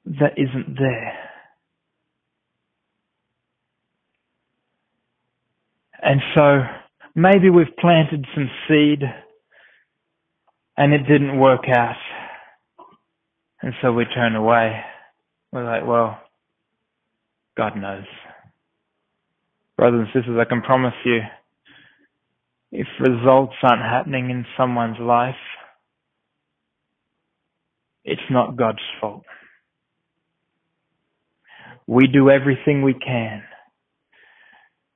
that 0.07 0.33
isn't 0.37 0.77
there. 0.79 1.30
And 6.03 6.21
so 6.35 6.61
maybe 7.15 7.51
we've 7.51 7.77
planted 7.79 8.25
some 8.35 8.51
seed 8.69 9.03
and 10.77 10.95
it 10.95 11.07
didn't 11.07 11.39
work 11.39 11.65
out. 11.69 11.97
And 13.63 13.75
so 13.83 13.93
we 13.93 14.05
turn 14.07 14.35
away. 14.35 14.81
We're 15.53 15.65
like, 15.65 15.87
well, 15.87 16.19
God 17.57 17.77
knows. 17.77 18.05
Brothers 19.77 20.09
and 20.15 20.23
sisters, 20.23 20.39
I 20.41 20.49
can 20.49 20.63
promise 20.63 20.95
you, 21.05 21.21
if 22.73 22.87
results 23.01 23.55
aren't 23.63 23.83
happening 23.83 24.31
in 24.31 24.47
someone's 24.57 24.99
life, 25.01 25.35
it's 28.05 28.21
not 28.31 28.57
God's 28.57 28.79
fault. 29.01 29.25
We 31.87 32.07
do 32.07 32.31
everything 32.31 32.83
we 32.83 32.95
can. 32.95 33.43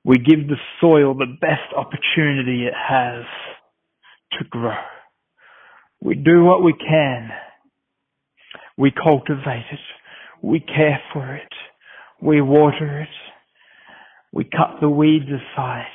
We 0.05 0.17
give 0.19 0.47
the 0.47 0.57
soil 0.79 1.15
the 1.15 1.35
best 1.41 1.73
opportunity 1.75 2.67
it 2.67 2.73
has 2.75 3.25
to 4.33 4.45
grow. 4.47 4.75
We 5.99 6.13
do 6.13 6.43
what 6.43 6.63
we 6.63 6.73
can. 6.73 7.29
We 8.77 8.91
cultivate 8.91 9.65
it. 9.71 9.79
We 10.43 10.59
care 10.59 11.01
for 11.11 11.35
it. 11.35 11.51
We 12.21 12.39
water 12.41 13.01
it. 13.01 13.09
We 14.31 14.43
cut 14.43 14.79
the 14.79 14.89
weeds 14.89 15.25
aside. 15.25 15.87